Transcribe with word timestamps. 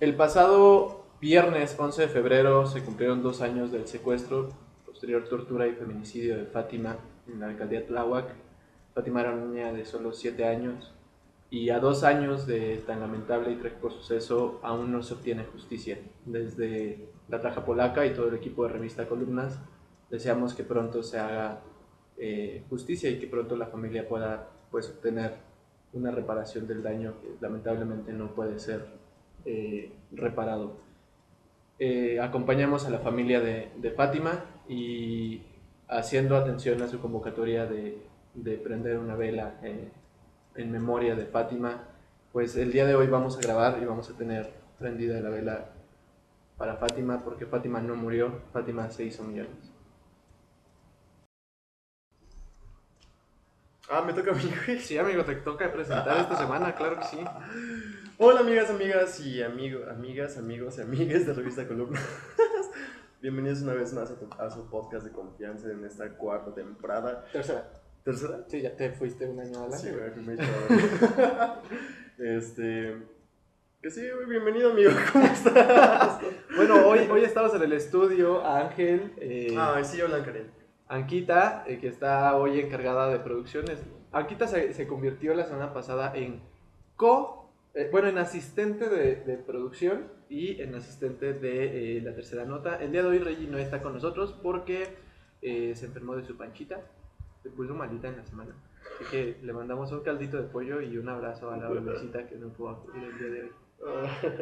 El 0.00 0.16
pasado 0.16 1.04
viernes 1.20 1.76
11 1.78 2.00
de 2.00 2.08
febrero 2.08 2.64
se 2.64 2.82
cumplieron 2.82 3.22
dos 3.22 3.42
años 3.42 3.70
del 3.70 3.86
secuestro, 3.86 4.48
posterior 4.86 5.28
tortura 5.28 5.66
y 5.68 5.72
feminicidio 5.72 6.38
de 6.38 6.46
Fátima 6.46 6.96
en 7.28 7.38
la 7.38 7.48
alcaldía 7.48 7.86
Tláhuac. 7.86 8.34
Fátima 8.94 9.20
era 9.20 9.32
una 9.32 9.44
niña 9.44 9.74
de 9.74 9.84
solo 9.84 10.14
7 10.14 10.42
años 10.46 10.94
y 11.50 11.68
a 11.68 11.80
dos 11.80 12.02
años 12.02 12.46
de 12.46 12.78
tan 12.86 13.00
lamentable 13.00 13.52
y 13.52 13.56
trágico 13.56 13.90
suceso 13.90 14.58
aún 14.62 14.90
no 14.90 15.02
se 15.02 15.12
obtiene 15.12 15.44
justicia. 15.44 15.98
Desde 16.24 17.10
la 17.28 17.42
Traja 17.42 17.66
Polaca 17.66 18.06
y 18.06 18.14
todo 18.14 18.28
el 18.28 18.36
equipo 18.36 18.66
de 18.66 18.72
revista 18.72 19.06
Columnas 19.06 19.60
deseamos 20.08 20.54
que 20.54 20.64
pronto 20.64 21.02
se 21.02 21.18
haga 21.18 21.60
eh, 22.16 22.64
justicia 22.70 23.10
y 23.10 23.18
que 23.18 23.26
pronto 23.26 23.54
la 23.54 23.66
familia 23.66 24.08
pueda 24.08 24.48
pues, 24.70 24.88
obtener 24.88 25.34
una 25.92 26.10
reparación 26.10 26.66
del 26.66 26.82
daño 26.82 27.20
que 27.20 27.36
lamentablemente 27.42 28.14
no 28.14 28.34
puede 28.34 28.58
ser 28.58 28.99
eh, 29.44 29.92
reparado. 30.12 30.78
Eh, 31.78 32.20
acompañamos 32.20 32.86
a 32.86 32.90
la 32.90 32.98
familia 32.98 33.40
de, 33.40 33.92
Fátima 33.96 34.44
y 34.68 35.42
haciendo 35.88 36.36
atención 36.36 36.82
a 36.82 36.88
su 36.88 37.00
convocatoria 37.00 37.66
de, 37.66 37.98
de 38.34 38.56
prender 38.58 38.98
una 38.98 39.16
vela 39.16 39.54
en 40.54 40.70
memoria 40.70 41.14
de 41.14 41.26
Fátima, 41.26 41.88
pues 42.32 42.56
el 42.56 42.72
día 42.72 42.86
de 42.86 42.94
hoy 42.94 43.06
vamos 43.06 43.36
a 43.38 43.40
grabar 43.40 43.78
y 43.82 43.84
vamos 43.84 44.10
a 44.10 44.16
tener 44.16 44.52
prendida 44.78 45.20
la 45.20 45.30
vela 45.30 45.70
para 46.56 46.76
Fátima, 46.76 47.20
porque 47.24 47.46
Fátima 47.46 47.80
no 47.80 47.96
murió, 47.96 48.42
Fátima 48.52 48.90
se 48.90 49.04
hizo 49.04 49.24
millones. 49.24 49.69
Ah, 53.92 54.02
me 54.02 54.12
toca 54.12 54.30
a 54.30 54.34
mí, 54.34 54.48
Sí, 54.80 54.96
amigo, 54.96 55.24
te 55.24 55.34
toca 55.34 55.72
presentar 55.72 56.20
esta 56.20 56.38
semana, 56.38 56.72
claro 56.76 57.00
que 57.00 57.06
sí. 57.06 57.18
Hola, 58.18 58.38
amigas, 58.38 58.70
amigas 58.70 59.18
y 59.18 59.42
amigo, 59.42 59.80
amigas, 59.90 60.38
amigos 60.38 60.78
y 60.78 60.82
amigas 60.82 61.26
de 61.26 61.32
Revista 61.32 61.66
Columna. 61.66 61.98
Bienvenidos 63.20 63.62
una 63.62 63.74
vez 63.74 63.92
más 63.92 64.12
a, 64.12 64.16
tu, 64.16 64.30
a, 64.38 64.48
su 64.48 64.70
podcast 64.70 65.04
de 65.04 65.10
confianza 65.10 65.72
en 65.72 65.84
esta 65.84 66.08
cuarta 66.10 66.54
temporada. 66.54 67.24
Tercera. 67.32 67.68
¿Tercera? 68.04 68.44
Sí, 68.46 68.62
ya 68.62 68.76
te 68.76 68.92
fuiste 68.92 69.28
un 69.28 69.40
año 69.40 69.58
adelante. 69.58 69.78
Sí, 69.78 69.90
güey, 69.90 70.14
me 70.24 70.34
he 70.34 70.36
Este. 72.38 72.96
Que 73.82 73.90
sí, 73.90 74.08
güey, 74.08 74.28
bienvenido, 74.28 74.70
amigo. 74.70 74.92
¿Cómo 75.12 75.24
estás? 75.24 76.20
bueno, 76.54 76.86
hoy, 76.86 77.08
hoy 77.10 77.24
estamos 77.24 77.52
en 77.54 77.62
el 77.62 77.72
estudio, 77.72 78.46
Ángel. 78.46 79.14
Eh, 79.16 79.52
ah, 79.58 79.82
sí, 79.82 80.00
hola, 80.00 80.24
Karen. 80.24 80.59
Anquita, 80.90 81.64
eh, 81.66 81.78
que 81.78 81.88
está 81.88 82.36
hoy 82.36 82.60
encargada 82.60 83.08
de 83.08 83.20
producciones. 83.20 83.82
Anquita 84.12 84.46
se, 84.46 84.74
se 84.74 84.86
convirtió 84.86 85.34
la 85.34 85.46
semana 85.46 85.72
pasada 85.72 86.12
en 86.14 86.40
co. 86.96 87.48
Eh, 87.74 87.88
bueno, 87.92 88.08
en 88.08 88.18
asistente 88.18 88.88
de, 88.88 89.16
de, 89.16 89.36
producción 89.36 90.08
y 90.28 90.60
en 90.60 90.74
asistente 90.74 91.32
de 91.32 91.98
eh, 91.98 92.00
la 92.02 92.14
tercera 92.14 92.44
nota. 92.44 92.76
El 92.82 92.90
día 92.90 93.02
de 93.02 93.08
hoy 93.08 93.18
Reggie 93.20 93.46
no 93.46 93.58
está 93.58 93.80
con 93.80 93.94
nosotros 93.94 94.36
porque 94.42 95.10
se 95.40 95.86
enfermó 95.86 96.16
de 96.16 96.24
su 96.24 96.36
panchita 96.36 96.82
se 97.42 97.50
puso 97.50 97.74
malita 97.74 98.08
en 98.08 98.16
la 98.18 98.24
semana. 98.24 98.54
Así 98.94 99.04
que 99.10 99.38
le 99.42 99.52
mandamos 99.52 99.90
un 99.92 100.00
caldito 100.00 100.36
de 100.36 100.44
pollo 100.44 100.80
y 100.80 100.98
un 100.98 101.08
abrazo 101.08 101.50
a 101.50 101.56
la 101.56 101.68
bebecita 101.68 102.26
que 102.26 102.36
no 102.36 102.48
pudo 102.48 102.70
acudir 102.70 103.04
el 103.04 103.18
día 103.18 103.28
de 103.28 103.42
hoy. 103.42 103.50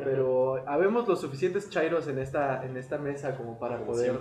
Pero 0.05 0.69
habemos 0.69 1.07
los 1.07 1.21
suficientes 1.21 1.71
chairos 1.71 2.09
en 2.09 2.19
esta, 2.19 2.67
en 2.67 2.77
esta 2.77 2.99
mesa 2.99 3.37
como 3.37 3.59
para 3.59 3.85
poder 3.85 4.19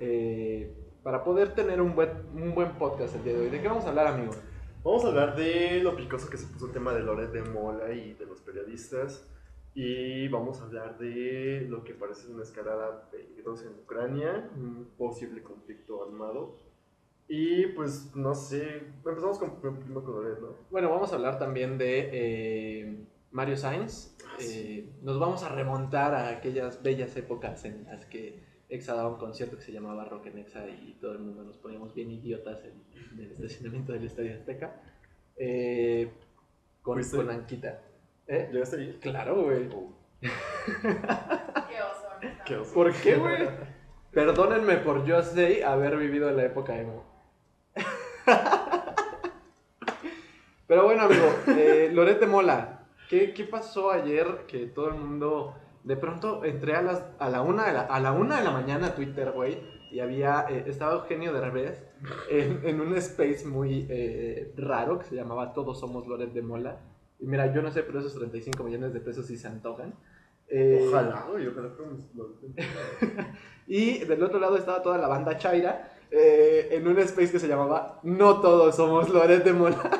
eh, 0.00 0.81
para 1.02 1.24
poder 1.24 1.54
tener 1.54 1.80
un 1.80 1.94
buen, 1.94 2.10
un 2.34 2.54
buen 2.54 2.72
podcast 2.72 3.14
el 3.16 3.24
día 3.24 3.32
de 3.34 3.40
hoy. 3.40 3.50
¿De 3.50 3.60
qué 3.60 3.68
vamos 3.68 3.84
a 3.84 3.88
hablar, 3.88 4.06
amigo? 4.06 4.32
Vamos 4.84 5.04
a 5.04 5.08
hablar 5.08 5.36
de 5.36 5.80
lo 5.82 5.96
picoso 5.96 6.28
que 6.28 6.36
se 6.36 6.46
puso 6.46 6.66
el 6.66 6.72
tema 6.72 6.92
de 6.92 7.00
Loret 7.00 7.30
de 7.32 7.42
Mola 7.42 7.92
y 7.92 8.14
de 8.14 8.26
los 8.26 8.40
periodistas. 8.40 9.28
Y 9.74 10.28
vamos 10.28 10.60
a 10.60 10.64
hablar 10.64 10.98
de 10.98 11.66
lo 11.68 11.82
que 11.82 11.94
parece 11.94 12.30
una 12.30 12.42
escalada 12.42 13.08
peligrosa 13.10 13.66
en 13.66 13.80
Ucrania, 13.80 14.50
un 14.54 14.90
posible 14.98 15.42
conflicto 15.42 16.04
armado. 16.04 16.58
Y 17.26 17.66
pues, 17.68 18.14
no 18.14 18.34
sé, 18.34 18.82
empezamos 19.04 19.38
con, 19.38 19.60
con 19.60 20.04
Loret, 20.04 20.40
¿no? 20.40 20.56
Bueno, 20.70 20.90
vamos 20.90 21.12
a 21.12 21.16
hablar 21.16 21.38
también 21.38 21.78
de 21.78 22.10
eh, 22.12 23.06
Mario 23.30 23.56
Sainz. 23.56 24.16
Ah, 24.26 24.36
Eh, 24.40 24.92
nos 25.02 25.18
vamos 25.18 25.42
a 25.42 25.48
remontar 25.48 26.14
a 26.14 26.28
aquellas 26.28 26.82
bellas 26.82 27.16
épocas 27.16 27.64
en 27.64 27.84
las 27.84 28.04
que 28.06 28.51
Exa 28.72 28.94
daba 28.94 29.10
un 29.10 29.18
concierto 29.18 29.56
que 29.56 29.62
se 29.62 29.70
llamaba 29.70 30.06
Rock 30.06 30.26
en 30.26 30.38
Exa 30.38 30.66
y 30.66 30.96
todo 30.98 31.12
el 31.12 31.18
mundo 31.18 31.44
nos 31.44 31.58
poníamos 31.58 31.94
bien 31.94 32.10
idiotas 32.10 32.64
en, 32.64 32.82
en 33.12 33.20
el 33.26 33.32
estacionamiento 33.32 33.92
del 33.92 34.06
Estadio 34.06 34.34
Azteca. 34.34 34.80
Eh, 35.36 36.10
con, 36.80 36.94
¿Fuiste? 36.94 37.18
con 37.18 37.28
Anquita. 37.28 37.82
¿Eh? 38.26 38.48
¿Llegaste 38.50 38.76
ahí? 38.76 38.98
Claro, 39.00 39.42
güey. 39.44 39.68
Qué 40.20 40.28
oso. 40.28 42.08
neta. 42.22 42.44
Qué 42.46 42.56
oso. 42.56 42.72
¿Por 42.72 42.94
qué, 42.94 43.16
güey? 43.16 43.46
Perdónenme 44.10 44.78
por 44.78 45.04
yo 45.04 45.22
sé 45.22 45.62
haber 45.64 45.98
vivido 45.98 46.30
la 46.30 46.44
época 46.44 46.78
emo. 46.78 47.04
Pero 50.66 50.84
bueno, 50.84 51.02
amigo, 51.02 51.26
eh, 51.48 51.90
Lorete 51.92 52.26
Mola, 52.26 52.86
¿qué, 53.10 53.34
¿qué 53.34 53.44
pasó 53.44 53.90
ayer 53.90 54.46
que 54.46 54.66
todo 54.66 54.88
el 54.88 54.94
mundo... 54.94 55.54
De 55.84 55.96
pronto 55.96 56.44
entré 56.44 56.76
a, 56.76 56.82
las, 56.82 57.04
a, 57.18 57.28
la, 57.28 57.42
una 57.42 57.66
de 57.66 57.72
la, 57.72 57.80
a 57.82 58.00
la 58.00 58.12
una 58.12 58.38
de 58.38 58.44
la 58.44 58.52
mañana 58.52 58.88
a 58.88 58.94
Twitter, 58.94 59.32
güey, 59.32 59.58
y 59.90 60.00
había, 60.00 60.46
eh, 60.48 60.64
estaba 60.66 60.94
Eugenio 60.94 61.32
Derbez 61.32 61.82
en, 62.30 62.60
en 62.64 62.80
un 62.80 62.94
space 62.96 63.46
muy 63.46 63.86
eh, 63.90 64.52
raro 64.56 64.98
que 64.98 65.06
se 65.06 65.14
llamaba 65.14 65.52
Todos 65.52 65.80
somos 65.80 66.06
Loret 66.06 66.32
de 66.32 66.42
Mola. 66.42 66.80
Y 67.18 67.26
mira, 67.26 67.52
yo 67.52 67.62
no 67.62 67.70
sé, 67.70 67.82
pero 67.82 68.00
esos 68.00 68.14
35 68.14 68.62
millones 68.64 68.92
de 68.92 69.00
pesos 69.00 69.26
sí 69.26 69.36
se 69.36 69.48
antojan. 69.48 69.94
Eh, 70.48 70.86
Ojalá, 70.88 71.26
güey, 71.30 71.46
y 73.66 73.98
del 74.00 74.22
otro 74.22 74.38
lado 74.38 74.56
estaba 74.56 74.82
toda 74.82 74.98
la 74.98 75.08
banda 75.08 75.38
Chaira 75.38 75.92
eh, 76.10 76.68
en 76.72 76.86
un 76.86 76.98
space 76.98 77.32
que 77.32 77.38
se 77.38 77.48
llamaba 77.48 78.00
No 78.02 78.40
todos 78.40 78.76
somos 78.76 79.08
Loret 79.08 79.44
de 79.44 79.52
Mola. 79.52 79.90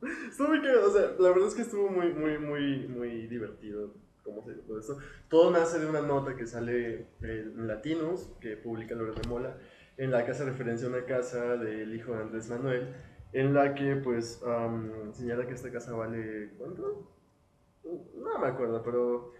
Estuvo 0.30 0.48
muy 0.48 0.62
cagado, 0.62 0.88
o 0.88 0.92
sea, 0.92 1.02
la 1.18 1.28
verdad 1.28 1.48
es 1.48 1.54
que 1.54 1.62
estuvo 1.62 1.90
muy, 1.90 2.12
muy, 2.12 2.38
muy, 2.38 2.88
muy 2.88 3.26
divertido. 3.26 3.94
¿Cómo 4.34 4.46
se 4.46 4.54
dio 4.54 4.62
todo 4.62 4.78
esto? 4.78 4.98
Todo 5.28 5.50
nace 5.50 5.78
de 5.78 5.86
una 5.86 6.00
nota 6.02 6.34
que 6.36 6.46
sale 6.46 7.06
en 7.22 7.66
Latinos, 7.66 8.30
que 8.40 8.56
publica 8.56 8.94
Loret 8.94 9.20
de 9.20 9.28
Mola, 9.28 9.56
en 9.96 10.10
la 10.10 10.24
que 10.24 10.30
hace 10.32 10.44
referencia 10.44 10.86
a 10.86 10.90
una 10.90 11.04
casa 11.04 11.56
del 11.56 11.94
hijo 11.94 12.12
de 12.12 12.22
Andrés 12.22 12.48
Manuel, 12.48 12.94
en 13.32 13.54
la 13.54 13.74
que, 13.74 13.96
pues, 13.96 14.42
señala 15.12 15.46
que 15.46 15.54
esta 15.54 15.70
casa 15.70 15.92
vale. 15.94 16.50
¿Cuánto? 16.58 17.10
No 18.16 18.38
me 18.38 18.46
acuerdo, 18.46 18.82
pero. 18.82 19.32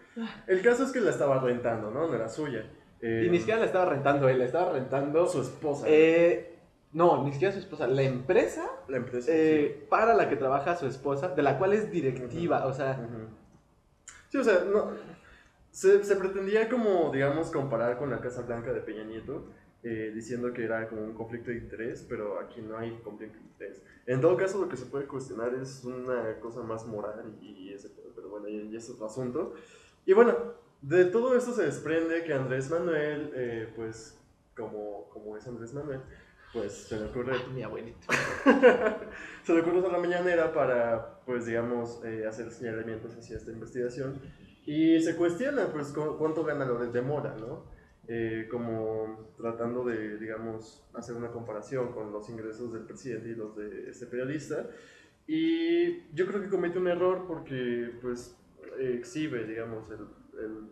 El 0.46 0.62
caso 0.62 0.84
es 0.84 0.92
que 0.92 1.00
la 1.00 1.10
estaba 1.10 1.40
rentando, 1.40 1.90
¿no? 1.90 2.06
No 2.08 2.14
era 2.14 2.28
suya. 2.28 2.64
Eh, 3.00 3.24
Y 3.26 3.30
ni 3.30 3.38
siquiera 3.38 3.60
la 3.60 3.66
estaba 3.66 3.86
rentando 3.86 4.28
él, 4.28 4.38
la 4.38 4.44
estaba 4.44 4.72
rentando. 4.72 5.26
su 5.26 5.40
esposa. 5.42 5.86
eh, 5.88 6.48
no, 6.92 7.24
ni 7.24 7.32
siquiera 7.32 7.52
su 7.52 7.58
esposa. 7.60 7.86
La 7.86 8.02
empresa 8.02 8.66
la 8.88 8.98
empresa. 8.98 9.30
eh, 9.34 9.86
para 9.88 10.14
la 10.14 10.28
que 10.28 10.36
trabaja 10.36 10.76
su 10.76 10.86
esposa, 10.86 11.28
de 11.28 11.42
la 11.42 11.56
cual 11.58 11.72
es 11.72 11.90
directiva. 11.90 12.66
O 12.66 12.72
sea. 12.74 13.00
Sí, 14.32 14.38
o 14.38 14.44
sea, 14.44 14.64
no, 14.64 14.92
se, 15.70 16.02
se 16.02 16.16
pretendía 16.16 16.66
como, 16.70 17.12
digamos, 17.12 17.50
comparar 17.50 17.98
con 17.98 18.08
la 18.08 18.18
Casa 18.18 18.40
Blanca 18.40 18.72
de 18.72 18.80
Peña 18.80 19.04
Nieto, 19.04 19.44
eh, 19.82 20.10
diciendo 20.14 20.54
que 20.54 20.64
era 20.64 20.88
como 20.88 21.02
un 21.02 21.12
conflicto 21.12 21.50
de 21.50 21.58
interés, 21.58 22.06
pero 22.08 22.40
aquí 22.40 22.62
no 22.62 22.78
hay 22.78 22.98
conflicto 23.04 23.36
de 23.36 23.44
interés. 23.44 23.82
En 24.06 24.22
todo 24.22 24.38
caso, 24.38 24.58
lo 24.58 24.70
que 24.70 24.78
se 24.78 24.86
puede 24.86 25.04
cuestionar 25.04 25.52
es 25.52 25.84
una 25.84 26.40
cosa 26.40 26.62
más 26.62 26.86
moral 26.86 27.36
y, 27.42 27.48
y 27.48 27.74
ese, 27.74 27.90
pero 28.14 28.30
bueno, 28.30 28.48
ya 28.48 28.78
es 28.78 28.88
otro 28.88 29.04
asunto. 29.04 29.52
Y 30.06 30.14
bueno, 30.14 30.34
de 30.80 31.04
todo 31.04 31.36
esto 31.36 31.52
se 31.52 31.64
desprende 31.64 32.24
que 32.24 32.32
Andrés 32.32 32.70
Manuel, 32.70 33.32
eh, 33.34 33.70
pues, 33.76 34.18
como, 34.56 35.10
como 35.10 35.36
es 35.36 35.46
Andrés 35.46 35.74
Manuel, 35.74 36.00
pues 36.52 36.72
se 36.72 36.98
le 36.98 37.06
ocurre 37.06 37.34
mi 37.54 37.62
abuelito. 37.62 38.06
se 39.44 39.54
le 39.54 39.60
ocurre 39.60 39.78
usar 39.78 39.92
la 39.92 39.98
mañanera 39.98 40.52
para, 40.52 41.20
pues, 41.24 41.46
digamos, 41.46 42.00
eh, 42.04 42.26
hacer 42.26 42.50
señalamientos 42.50 43.16
hacia 43.16 43.36
esta 43.36 43.50
investigación. 43.52 44.20
Y 44.66 45.00
se 45.00 45.16
cuestiona, 45.16 45.72
pues, 45.72 45.88
cu- 45.88 46.16
cuánto 46.18 46.44
gana 46.44 46.64
Loret 46.64 46.92
de 46.92 47.02
Mora, 47.02 47.34
¿no? 47.36 47.64
Eh, 48.08 48.48
como 48.50 49.32
tratando 49.36 49.84
de, 49.84 50.18
digamos, 50.18 50.84
hacer 50.94 51.14
una 51.16 51.28
comparación 51.30 51.92
con 51.92 52.12
los 52.12 52.28
ingresos 52.28 52.72
del 52.72 52.82
presidente 52.82 53.28
y 53.30 53.34
los 53.34 53.56
de 53.56 53.88
este 53.90 54.06
periodista. 54.06 54.66
Y 55.26 56.12
yo 56.14 56.26
creo 56.26 56.42
que 56.42 56.48
comete 56.48 56.78
un 56.78 56.88
error 56.88 57.24
porque, 57.26 57.92
pues, 58.02 58.36
exhibe, 58.78 59.44
digamos, 59.44 59.88
el, 59.90 60.00
el- 60.40 60.68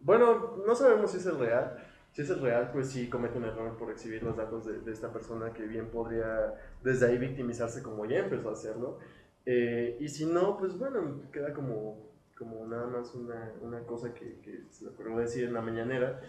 Bueno, 0.00 0.58
no 0.66 0.74
sabemos 0.74 1.10
si 1.10 1.16
es 1.18 1.26
el 1.26 1.38
real. 1.38 1.76
Si 2.14 2.22
es 2.22 2.30
el 2.30 2.40
real, 2.40 2.70
pues 2.72 2.90
sí 2.90 3.08
comete 3.10 3.38
un 3.38 3.44
error 3.44 3.76
por 3.76 3.90
exhibir 3.90 4.22
los 4.22 4.36
datos 4.36 4.64
de, 4.64 4.78
de 4.78 4.92
esta 4.92 5.12
persona 5.12 5.52
que 5.52 5.66
bien 5.66 5.88
podría 5.88 6.54
desde 6.84 7.06
ahí 7.06 7.18
victimizarse 7.18 7.82
como 7.82 8.06
ya 8.06 8.18
empezó 8.18 8.50
a 8.50 8.52
hacerlo. 8.52 9.00
Eh, 9.46 9.96
y 9.98 10.08
si 10.08 10.24
no, 10.24 10.56
pues 10.56 10.78
bueno, 10.78 11.22
queda 11.32 11.52
como, 11.52 12.06
como 12.38 12.64
nada 12.68 12.86
más 12.86 13.12
una, 13.16 13.52
una 13.62 13.80
cosa 13.80 14.14
que, 14.14 14.38
que 14.42 14.62
se 14.70 14.84
le 14.84 14.90
ocurrió 14.92 15.16
decir 15.18 15.42
en 15.42 15.54
la 15.54 15.60
mañanera. 15.60 16.20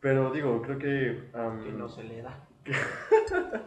Pero 0.00 0.32
digo, 0.32 0.62
creo 0.62 0.78
que... 0.78 1.28
am, 1.34 1.62
Que 1.62 1.70
no 1.70 1.86
se 1.90 2.04
le 2.04 2.22
da. 2.22 2.48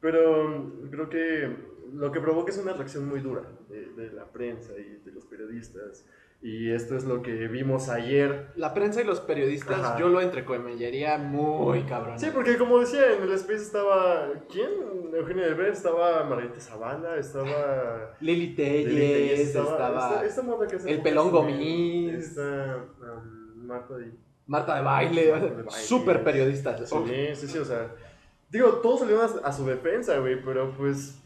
pero 0.00 0.48
mm, 0.48 0.88
creo 0.88 1.10
que 1.10 1.54
lo 1.92 2.10
que 2.10 2.20
provoca 2.22 2.50
es 2.50 2.56
una 2.56 2.72
reacción 2.72 3.06
muy 3.06 3.20
dura 3.20 3.42
de, 3.68 3.92
de 3.92 4.10
la 4.10 4.24
prensa 4.24 4.72
y 4.78 5.02
de 5.04 5.12
los 5.12 5.26
periodistas. 5.26 6.06
Y 6.48 6.70
esto 6.70 6.96
es 6.96 7.02
lo 7.04 7.22
que 7.22 7.32
vimos 7.48 7.88
ayer. 7.88 8.52
La 8.54 8.72
prensa 8.72 9.00
y 9.00 9.04
los 9.04 9.18
periodistas, 9.18 9.80
Ajá. 9.80 9.98
yo 9.98 10.08
lo 10.08 10.20
entrecomillaría 10.20 11.18
muy 11.18 11.82
cabrón. 11.86 12.20
Sí, 12.20 12.28
porque 12.32 12.56
como 12.56 12.78
decía, 12.78 13.14
en 13.16 13.22
el 13.24 13.32
Space 13.32 13.62
estaba. 13.62 14.28
¿Quién? 14.48 14.68
Eugenio 15.12 15.42
Derbez, 15.42 15.78
estaba 15.78 16.22
Margarita 16.22 16.60
Zavala, 16.60 17.16
estaba. 17.16 18.14
Lili 18.20 18.54
Telles, 18.54 18.84
Telles, 18.94 19.40
estaba, 19.56 20.08
esta- 20.20 20.24
esta 20.24 20.42
morra 20.42 20.68
que 20.68 20.76
el 20.76 21.02
Pelón. 21.02 21.48
Está. 22.10 22.76
um, 23.00 23.66
Marta 23.66 23.96
Di- 23.98 24.12
Marta 24.46 24.76
de 24.76 24.82
baile, 24.82 25.30
Marta 25.32 25.46
de 25.46 25.62
baile. 25.62 25.70
súper 25.72 26.22
periodistas. 26.22 26.88
Sí, 26.88 26.96
sí, 27.34 27.48
sí, 27.48 27.58
o 27.58 27.64
sea. 27.64 27.90
Digo, 28.48 28.68
todos 28.74 29.00
salieron 29.00 29.24
a, 29.42 29.48
a 29.48 29.52
su 29.52 29.66
defensa, 29.66 30.16
güey, 30.18 30.40
pero 30.44 30.72
pues. 30.76 31.18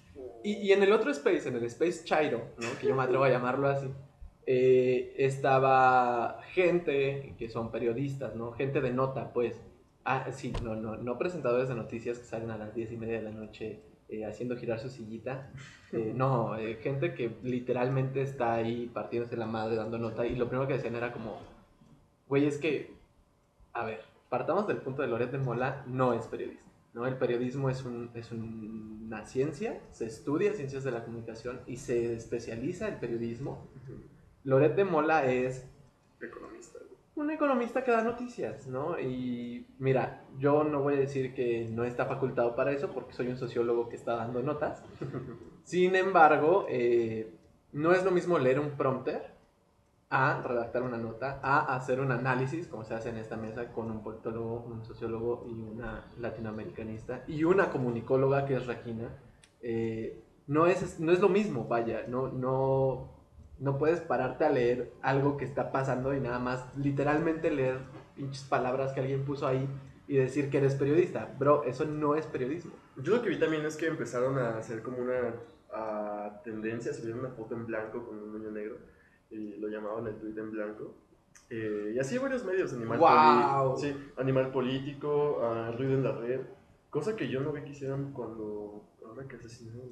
Y, 0.42 0.52
y 0.54 0.72
en 0.72 0.82
el 0.82 0.92
otro 0.92 1.10
space, 1.10 1.46
en 1.50 1.56
el 1.56 1.64
space 1.64 2.04
Chairo, 2.04 2.40
¿no? 2.56 2.68
que 2.80 2.86
yo 2.86 2.94
me 2.96 3.02
atrevo 3.02 3.24
a 3.24 3.28
llamarlo 3.28 3.68
así, 3.68 3.86
eh, 4.52 5.14
estaba 5.16 6.40
gente 6.54 7.34
que 7.38 7.48
son 7.48 7.70
periodistas, 7.70 8.34
¿no? 8.34 8.50
Gente 8.52 8.80
de 8.80 8.92
nota, 8.92 9.32
pues. 9.32 9.60
Ah, 10.04 10.26
sí, 10.32 10.52
no, 10.64 10.74
no, 10.74 10.96
no 10.96 11.18
presentadores 11.18 11.68
de 11.68 11.76
noticias 11.76 12.18
que 12.18 12.24
salen 12.24 12.50
a 12.50 12.56
las 12.58 12.74
diez 12.74 12.90
y 12.90 12.96
media 12.96 13.18
de 13.18 13.22
la 13.22 13.30
noche 13.30 13.80
eh, 14.08 14.24
haciendo 14.24 14.56
girar 14.56 14.78
su 14.80 14.88
sillita. 14.88 15.50
Eh, 15.92 16.12
no, 16.14 16.56
eh, 16.56 16.76
gente 16.80 17.14
que 17.14 17.32
literalmente 17.42 18.22
está 18.22 18.54
ahí 18.54 18.88
partiéndose 18.94 19.36
la 19.36 19.46
madre 19.46 19.74
dando 19.74 19.98
nota 19.98 20.24
y 20.24 20.36
lo 20.36 20.46
primero 20.48 20.68
que 20.68 20.74
decían 20.74 20.94
era 20.94 21.12
como, 21.12 21.36
güey, 22.28 22.46
es 22.46 22.58
que, 22.58 22.92
a 23.72 23.84
ver, 23.84 24.00
partamos 24.28 24.68
del 24.68 24.76
punto 24.76 25.02
de 25.02 25.08
Loret 25.08 25.32
de 25.32 25.38
Mola, 25.38 25.82
no 25.88 26.12
es 26.14 26.28
periodista. 26.28 26.62
¿no? 26.94 27.08
El 27.08 27.16
periodismo 27.16 27.70
es, 27.70 27.84
un, 27.84 28.08
es 28.14 28.30
un- 28.30 29.02
una 29.08 29.26
ciencia, 29.26 29.80
se 29.90 30.06
estudia 30.06 30.52
ciencias 30.54 30.84
de 30.84 30.92
la 30.92 31.02
comunicación 31.04 31.58
y 31.66 31.76
se 31.76 32.14
especializa 32.14 32.86
el 32.86 32.98
periodismo. 33.00 33.66
Loret 34.44 34.74
de 34.74 34.84
Mola 34.84 35.26
es 35.26 35.66
Economista, 36.20 36.78
un 37.14 37.30
economista 37.30 37.84
que 37.84 37.90
da 37.90 38.02
noticias, 38.02 38.66
¿no? 38.66 38.98
Y 38.98 39.66
mira, 39.78 40.24
yo 40.38 40.64
no 40.64 40.80
voy 40.80 40.94
a 40.94 41.00
decir 41.00 41.34
que 41.34 41.68
no 41.70 41.84
está 41.84 42.06
facultado 42.06 42.56
para 42.56 42.72
eso 42.72 42.90
porque 42.90 43.12
soy 43.12 43.28
un 43.28 43.36
sociólogo 43.36 43.88
que 43.88 43.96
está 43.96 44.16
dando 44.16 44.42
notas. 44.42 44.82
Sin 45.64 45.96
embargo, 45.96 46.66
eh, 46.68 47.34
no 47.72 47.92
es 47.92 48.04
lo 48.04 48.10
mismo 48.10 48.38
leer 48.38 48.58
un 48.58 48.70
prompter 48.70 49.34
a 50.08 50.42
redactar 50.42 50.82
una 50.82 50.96
nota, 50.96 51.38
a 51.42 51.76
hacer 51.76 52.00
un 52.00 52.10
análisis, 52.10 52.66
como 52.66 52.84
se 52.84 52.94
hace 52.94 53.10
en 53.10 53.18
esta 53.18 53.36
mesa 53.36 53.70
con 53.70 53.90
un 53.90 54.02
politólogo, 54.02 54.64
un 54.66 54.84
sociólogo 54.84 55.46
y 55.48 55.60
una 55.60 56.06
latinoamericanista 56.18 57.24
y 57.28 57.44
una 57.44 57.70
comunicóloga 57.70 58.44
que 58.44 58.56
es 58.56 58.66
Regina. 58.66 59.08
Eh, 59.62 60.24
no, 60.48 60.66
es, 60.66 60.98
no 60.98 61.12
es 61.12 61.20
lo 61.20 61.28
mismo, 61.28 61.66
vaya, 61.66 62.06
no, 62.08 62.28
no, 62.28 63.19
no 63.60 63.78
puedes 63.78 64.00
pararte 64.00 64.44
a 64.44 64.50
leer 64.50 64.92
algo 65.02 65.36
que 65.36 65.44
está 65.44 65.70
pasando 65.70 66.14
y 66.14 66.20
nada 66.20 66.38
más 66.38 66.64
literalmente 66.76 67.50
leer 67.50 67.78
pinches 68.16 68.42
palabras 68.44 68.92
que 68.92 69.00
alguien 69.00 69.24
puso 69.24 69.46
ahí 69.46 69.68
y 70.08 70.16
decir 70.16 70.50
que 70.50 70.58
eres 70.58 70.74
periodista. 70.74 71.34
Bro, 71.38 71.64
eso 71.64 71.84
no 71.84 72.16
es 72.16 72.26
periodismo. 72.26 72.72
Yo 72.96 73.16
lo 73.16 73.22
que 73.22 73.28
vi 73.28 73.38
también 73.38 73.64
es 73.64 73.76
que 73.76 73.86
empezaron 73.86 74.38
a 74.38 74.58
hacer 74.58 74.82
como 74.82 74.98
una 74.98 75.34
a 75.72 76.40
tendencia, 76.42 76.92
subieron 76.92 77.20
una 77.20 77.28
foto 77.30 77.54
en 77.54 77.64
blanco 77.66 78.04
con 78.04 78.18
un 78.18 78.32
niño 78.32 78.50
negro 78.50 78.76
y 79.30 79.56
lo 79.58 79.68
llamaban 79.68 80.06
el 80.08 80.16
tweet 80.16 80.36
en 80.36 80.50
blanco. 80.50 80.94
Eh, 81.48 81.92
y 81.94 81.98
así 81.98 82.18
varios 82.18 82.44
medios, 82.44 82.72
Animal. 82.72 82.98
Poli- 82.98 83.80
sí, 83.80 83.96
Animal 84.16 84.50
Político, 84.50 85.40
ah, 85.42 85.72
Ruido 85.76 85.94
en 85.94 86.02
la 86.04 86.12
Red, 86.12 86.40
cosa 86.90 87.14
que 87.14 87.28
yo 87.28 87.40
no 87.40 87.52
vi 87.52 87.62
que 87.62 87.70
hicieran 87.70 88.12
cuando, 88.12 88.84
ahora 89.06 89.26
que 89.28 89.36
asesinaron 89.36 89.90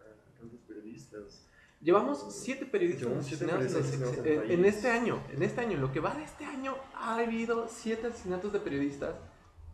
a 0.00 0.38
tantos 0.38 0.60
periodistas. 0.66 1.46
Llevamos 1.80 2.26
siete 2.34 2.66
periodistas 2.66 3.04
Llevamos 3.04 3.26
siete 3.26 3.44
asesinados 3.46 3.74
en, 3.74 3.82
periodistas 3.82 4.02
el- 4.02 4.08
asesinados 4.10 4.44
en 4.46 4.52
en- 4.52 4.58
en 4.60 4.64
este 4.66 4.88
año. 4.90 5.22
En 5.32 5.42
este 5.42 5.60
año, 5.62 5.72
en 5.76 5.80
lo 5.80 5.92
que 5.92 6.00
va 6.00 6.14
de 6.14 6.24
este 6.24 6.44
año, 6.44 6.74
ha 6.94 7.16
habido 7.16 7.66
siete 7.68 8.08
asesinatos 8.08 8.52
de 8.52 8.60
periodistas 8.60 9.14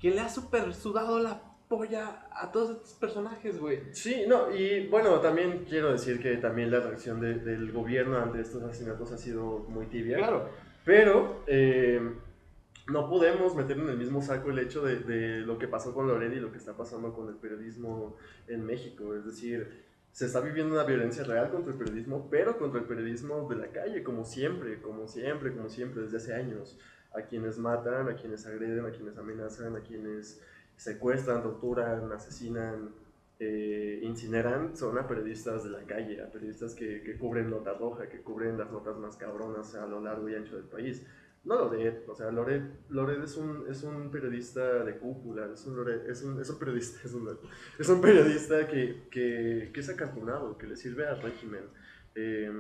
que 0.01 0.11
le 0.11 0.21
ha 0.21 0.29
super 0.29 0.73
sudado 0.75 1.19
la 1.19 1.43
polla 1.69 2.29
a 2.31 2.53
todos 2.53 2.77
estos 2.77 2.93
personajes, 2.95 3.59
güey. 3.59 3.81
Sí, 3.93 4.23
no, 4.29 4.55
y 4.55 4.87
bueno, 4.87 5.19
también 5.21 5.65
quiero 5.69 5.91
decir 5.91 6.21
que 6.23 6.37
también 6.37 6.71
la 6.71 6.79
reacción 6.79 7.21
de- 7.21 7.41
del 7.41 7.73
gobierno 7.73 8.19
ante 8.19 8.41
estos 8.41 8.63
asesinatos 8.63 9.11
ha 9.11 9.19
sido 9.19 9.67
muy 9.69 9.87
tibia. 9.87 10.19
Claro. 10.19 10.49
Pero 10.85 11.43
eh, 11.49 12.01
no 12.87 13.11
podemos 13.11 13.57
meter 13.57 13.79
en 13.79 13.89
el 13.89 13.97
mismo 13.99 14.23
saco 14.23 14.51
el 14.51 14.61
hecho 14.61 14.85
de, 14.85 15.01
de 15.01 15.39
lo 15.41 15.59
que 15.59 15.67
pasó 15.67 15.93
con 15.93 16.07
Loret 16.07 16.33
y 16.33 16.37
lo 16.39 16.53
que 16.53 16.59
está 16.59 16.77
pasando 16.77 17.13
con 17.13 17.29
el 17.29 17.35
periodismo 17.35 18.15
en 18.47 18.65
México. 18.65 19.13
Es 19.17 19.25
decir, 19.25 19.85
se 20.17 20.25
está 20.25 20.41
viviendo 20.41 20.73
una 20.73 20.85
violencia 20.85 21.25
real 21.25 21.51
contra 21.51 21.73
el 21.73 21.79
periodismo, 21.79 22.29
pero 22.31 22.57
contra 22.57 22.81
el 22.81 22.87
periodismo 22.87 23.47
de 23.51 23.57
la 23.57 23.67
calle, 23.67 24.03
como 24.03 24.25
siempre, 24.25 24.81
como 24.81 25.07
siempre, 25.07 25.55
como 25.55 25.69
siempre, 25.69 26.05
desde 26.05 26.17
hace 26.17 26.33
años. 26.33 26.79
A 27.13 27.21
quienes 27.21 27.59
matan, 27.59 28.09
a 28.09 28.17
quienes 28.17 28.47
agreden, 28.47 28.87
a 28.87 28.93
quienes 28.93 29.19
amenazan, 29.19 29.77
a 29.77 29.81
quienes 29.81 30.41
secuestran, 30.75 31.43
torturan, 31.43 32.11
asesinan, 32.13 32.95
eh, 33.41 34.01
incineran, 34.05 34.75
son 34.75 34.97
a 34.97 35.07
periodistas 35.07 35.65
de 35.65 35.69
la 35.69 35.83
calle, 35.83 36.23
a 36.23 36.31
periodistas 36.31 36.75
que, 36.75 37.03
que 37.03 37.19
cubren 37.19 37.51
nota 37.51 37.75
roja, 37.75 38.09
que 38.09 38.23
cubren 38.23 38.57
las 38.57 38.73
notas 38.73 38.97
más 38.97 39.19
cabronas 39.19 39.75
a 39.75 39.85
lo 39.85 40.01
largo 40.01 40.31
y 40.31 40.35
ancho 40.35 40.57
del 40.57 40.65
país. 40.65 41.03
No 41.47 41.55
Loret, 41.57 42.09
o 42.09 42.15
sea, 42.15 42.31
Loret, 42.33 42.63
Loret 42.91 43.23
es, 43.23 43.37
un, 43.37 43.65
es 43.71 43.83
un 43.85 44.11
periodista 44.11 44.83
de 44.85 44.99
cúpula, 44.99 45.49
es 45.55 45.65
un, 45.67 45.77
Loret- 45.77 46.05
es 46.11 46.23
un, 46.25 46.41
es 46.41 46.51
un 46.51 46.59
periodista, 46.59 46.99
es 47.05 47.15
un, 47.15 47.39
es 47.79 47.89
un 47.89 48.01
periodista 48.01 48.67
que, 48.67 49.05
que, 49.11 49.71
que 49.73 49.81
es 49.81 49.89
acartonado, 49.89 50.59
que 50.59 50.67
le 50.67 50.77
sirve 50.77 51.07
al 51.07 51.23
régimen, 51.23 51.63
eh, 52.17 52.51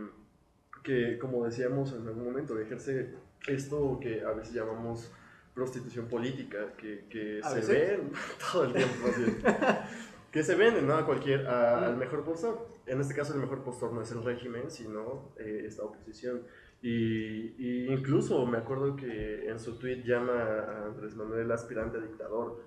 que 0.85 1.19
como 1.19 1.45
decíamos 1.45 1.93
en 1.95 2.07
algún 2.07 2.25
momento, 2.27 2.59
ejerce 2.61 3.13
esto 3.49 3.99
que 4.01 4.23
a 4.23 4.31
veces 4.33 4.55
llamamos 4.55 5.13
prostitución 5.55 6.07
política, 6.07 6.75
que, 6.77 7.07
que 7.11 7.41
¿A 7.43 7.49
se 7.51 7.57
veces? 7.57 7.69
ve 7.69 8.01
todo 8.53 8.65
el 8.67 8.73
tiempo, 8.73 9.09
que 10.31 10.43
se 10.45 10.55
venden 10.55 10.87
¿no? 10.87 10.95
a 10.95 11.05
cualquier, 11.07 11.47
a- 11.47 11.87
al 11.87 11.97
mejor 11.97 12.23
postor. 12.25 12.69
En 12.87 13.01
este 13.01 13.15
caso 13.15 13.35
el 13.35 13.41
mejor 13.41 13.65
postor 13.65 13.93
no 13.93 14.01
es 14.03 14.13
el 14.13 14.23
régimen, 14.23 14.71
sino 14.71 15.33
eh, 15.39 15.65
esta 15.67 15.83
oposición. 15.83 16.43
Y, 16.89 17.57
y 17.59 17.93
incluso 17.93 18.47
me 18.47 18.59
acuerdo 18.59 18.95
que 18.95 19.49
en 19.49 19.59
su 19.59 19.77
tweet 19.77 20.05
llama 20.05 20.35
a 20.41 20.87
Andrés 20.87 21.17
Manuel 21.17 21.51
aspirante 21.51 21.99
a 21.99 22.01
dictador. 22.01 22.63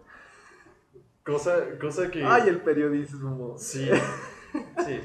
Cosa, 1.23 1.77
cosa 1.79 2.11
que... 2.11 2.23
Ay, 2.25 2.49
el 2.49 2.57
periodismo. 2.57 3.55
Sí, 3.57 3.89
sí. 4.85 4.99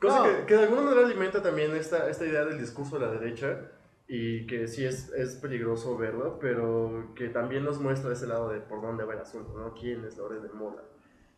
Cosa 0.00 0.18
No. 0.18 0.24
que, 0.24 0.46
que 0.46 0.54
de 0.56 0.62
alguna 0.64 0.82
manera 0.82 1.06
alimenta 1.06 1.40
también 1.40 1.76
esta, 1.76 2.10
esta 2.10 2.26
idea 2.26 2.44
del 2.44 2.58
discurso 2.58 2.98
de 2.98 3.06
la 3.06 3.12
derecha 3.12 3.70
y 4.08 4.46
que 4.48 4.66
sí 4.66 4.84
es, 4.84 5.12
es 5.12 5.36
peligroso 5.36 5.96
verlo, 5.96 6.38
pero 6.40 7.12
que 7.14 7.28
también 7.28 7.64
nos 7.64 7.78
muestra 7.80 8.12
ese 8.12 8.26
lado 8.26 8.48
de 8.48 8.58
por 8.60 8.82
dónde 8.82 9.04
va 9.04 9.14
el 9.14 9.20
asunto, 9.20 9.56
¿no? 9.56 9.74
¿Quién 9.74 10.04
es 10.04 10.16
Lore 10.18 10.40
de 10.40 10.48
Mola? 10.48 10.82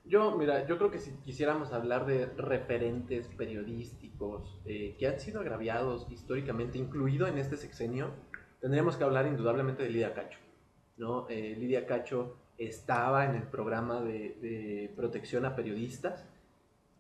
Yo, 0.05 0.37
mira, 0.37 0.67
yo 0.67 0.79
creo 0.79 0.91
que 0.91 0.99
si 0.99 1.13
quisiéramos 1.19 1.73
hablar 1.73 2.07
de 2.07 2.27
referentes 2.27 3.29
periodísticos 3.29 4.59
eh, 4.65 4.97
que 4.99 5.07
han 5.07 5.21
sido 5.21 5.41
agraviados 5.41 6.07
históricamente, 6.11 6.79
incluido 6.79 7.29
en 7.29 7.39
este 7.39 7.57
sexenio, 7.57 8.11
tendríamos 8.61 8.97
que 8.97 9.05
hablar 9.05 9.27
indudablemente 9.27 9.85
de 9.85 9.91
Lidia 9.91 10.13
Cacho. 10.13 10.41
¿no? 10.97 11.29
Eh, 11.29 11.57
Lidia 11.57 11.87
Cacho 11.87 12.37
estaba 12.59 13.27
en 13.27 13.37
el 13.37 13.45
programa 13.45 14.01
de, 14.01 14.93
protección 14.97 15.45
a 15.45 15.55
periodistas. 15.55 16.27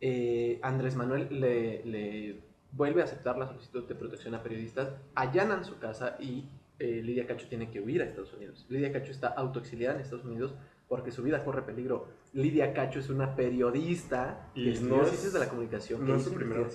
Eh, 0.01 0.61
Andrés 0.63 0.95
Manuel 0.95 1.29
le, 1.41 2.41
vuelve 2.71 3.01
a 3.03 3.05
aceptar 3.05 3.37
la 3.37 3.49
solicitud 3.49 3.87
de 3.87 3.95
protección 3.97 4.35
a 4.35 4.43
periodistas, 4.43 4.93
allanan 5.15 5.65
su 5.65 5.79
casa 5.79 6.17
y 6.21 6.49
Lidia 6.79 7.29
Cacho 7.29 7.47
tiene 7.47 7.71
que 7.71 7.81
huir 7.81 8.03
a 8.03 8.07
Estados 8.07 8.33
Unidos. 8.33 8.67
Lidia 8.69 8.91
Cacho 8.91 9.13
está 9.13 9.29
autoexiliada 9.29 9.95
en 9.95 10.01
Estados 10.01 10.25
Unidos 10.25 10.55
porque 10.93 11.11
su 11.11 11.23
vida 11.23 11.43
corre 11.43 11.63
peligro. 11.63 12.07
Lidia 12.35 12.75
Cacho 12.75 12.99
es 12.99 13.09
una 13.09 13.35
periodista 13.35 14.51
Y 14.55 14.65
que 14.65 14.71
estudió 14.73 14.97
no 14.97 15.03
es- 15.05 15.09
ciencias 15.09 15.33
de 15.33 15.39
la 15.39 15.49
comunicación, 15.49 16.07
No 16.07 16.17
es 16.17 16.23
su 16.23 16.35
primera. 16.35 16.69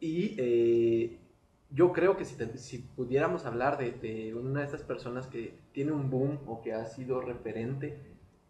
Y 0.00 0.34
eh, 0.36 1.18
yo 1.70 1.92
creo 1.92 2.16
que 2.16 2.24
si, 2.24 2.34
te- 2.36 2.58
si 2.58 2.78
pudiéramos 2.78 3.46
hablar 3.46 3.78
de, 3.78 3.92
de 3.92 4.34
una 4.34 4.58
de 4.60 4.66
estas 4.66 4.82
personas 4.82 5.28
que 5.28 5.54
tiene 5.70 5.92
un 5.92 6.10
boom 6.10 6.40
o 6.46 6.60
que 6.60 6.72
ha 6.72 6.84
sido 6.86 7.20
referente 7.20 8.00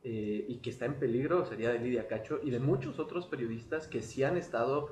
eh, 0.03 0.47
y 0.49 0.61
que 0.63 0.71
está 0.71 0.87
en 0.87 0.95
peligro, 0.95 1.45
sería 1.45 1.71
de 1.71 1.79
Lidia 1.79 2.09
Cacho 2.09 2.41
y 2.43 2.49
de 2.51 2.59
muchos 2.59 2.99
otros 2.99 3.27
periodistas 3.27 3.87
que 3.87 4.01
sí 4.01 4.23
han 4.25 4.39
estado 4.39 4.89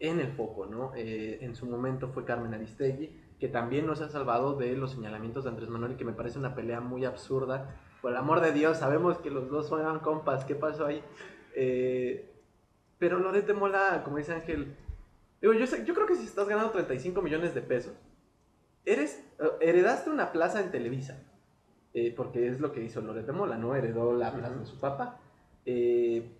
en 0.00 0.18
el 0.18 0.32
foco, 0.32 0.66
¿no? 0.66 0.92
Eh, 0.96 1.38
en 1.42 1.54
su 1.54 1.64
momento 1.66 2.08
fue 2.08 2.24
Carmen 2.24 2.54
Aristegui, 2.54 3.12
que 3.38 3.46
también 3.46 3.86
nos 3.86 4.00
ha 4.00 4.08
salvado 4.08 4.54
de 4.56 4.76
los 4.76 4.90
señalamientos 4.90 5.44
de 5.44 5.50
Andrés 5.50 5.68
Manuel, 5.68 5.94
que 5.96 6.04
me 6.04 6.12
parece 6.12 6.40
una 6.40 6.56
pelea 6.56 6.80
muy 6.80 7.04
absurda. 7.04 7.76
Por 8.02 8.12
el 8.12 8.16
amor 8.16 8.40
de 8.40 8.52
Dios, 8.52 8.78
sabemos 8.78 9.18
que 9.18 9.30
los 9.30 9.48
dos 9.50 9.68
fueron 9.68 9.98
compas, 10.00 10.44
¿qué 10.44 10.54
pasó 10.54 10.86
ahí? 10.86 11.02
Eh, 11.54 12.30
pero 12.98 13.18
Loret 13.18 13.46
de 13.46 13.54
Mola, 13.54 14.02
como 14.04 14.16
dice 14.18 14.34
Ángel, 14.34 14.76
Digo, 15.40 15.52
yo, 15.52 15.68
sé- 15.68 15.84
yo 15.84 15.94
creo 15.94 16.06
que 16.08 16.16
si 16.16 16.24
estás 16.24 16.48
ganando 16.48 16.72
35 16.72 17.22
millones 17.22 17.54
de 17.54 17.62
pesos, 17.62 17.92
eres, 18.84 19.24
eh, 19.38 19.44
heredaste 19.60 20.10
una 20.10 20.32
plaza 20.32 20.60
en 20.60 20.72
Televisa, 20.72 21.22
eh, 21.94 22.12
porque 22.16 22.48
es 22.48 22.58
lo 22.60 22.72
que 22.72 22.82
hizo 22.82 23.00
Loret 23.00 23.24
de 23.24 23.32
Mola, 23.32 23.56
¿no? 23.56 23.76
Heredó 23.76 24.12
la 24.12 24.32
plaza 24.32 24.56
de 24.56 24.66
su 24.66 24.80
papá. 24.80 25.20
Eh, 25.64 26.36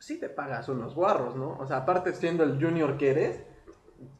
sí 0.00 0.18
te 0.18 0.28
pagas 0.30 0.68
unos 0.68 0.96
guarros, 0.96 1.36
¿no? 1.36 1.56
O 1.60 1.66
sea, 1.66 1.76
aparte 1.78 2.12
siendo 2.12 2.42
el 2.42 2.60
junior 2.60 2.96
que 2.98 3.10
eres, 3.10 3.40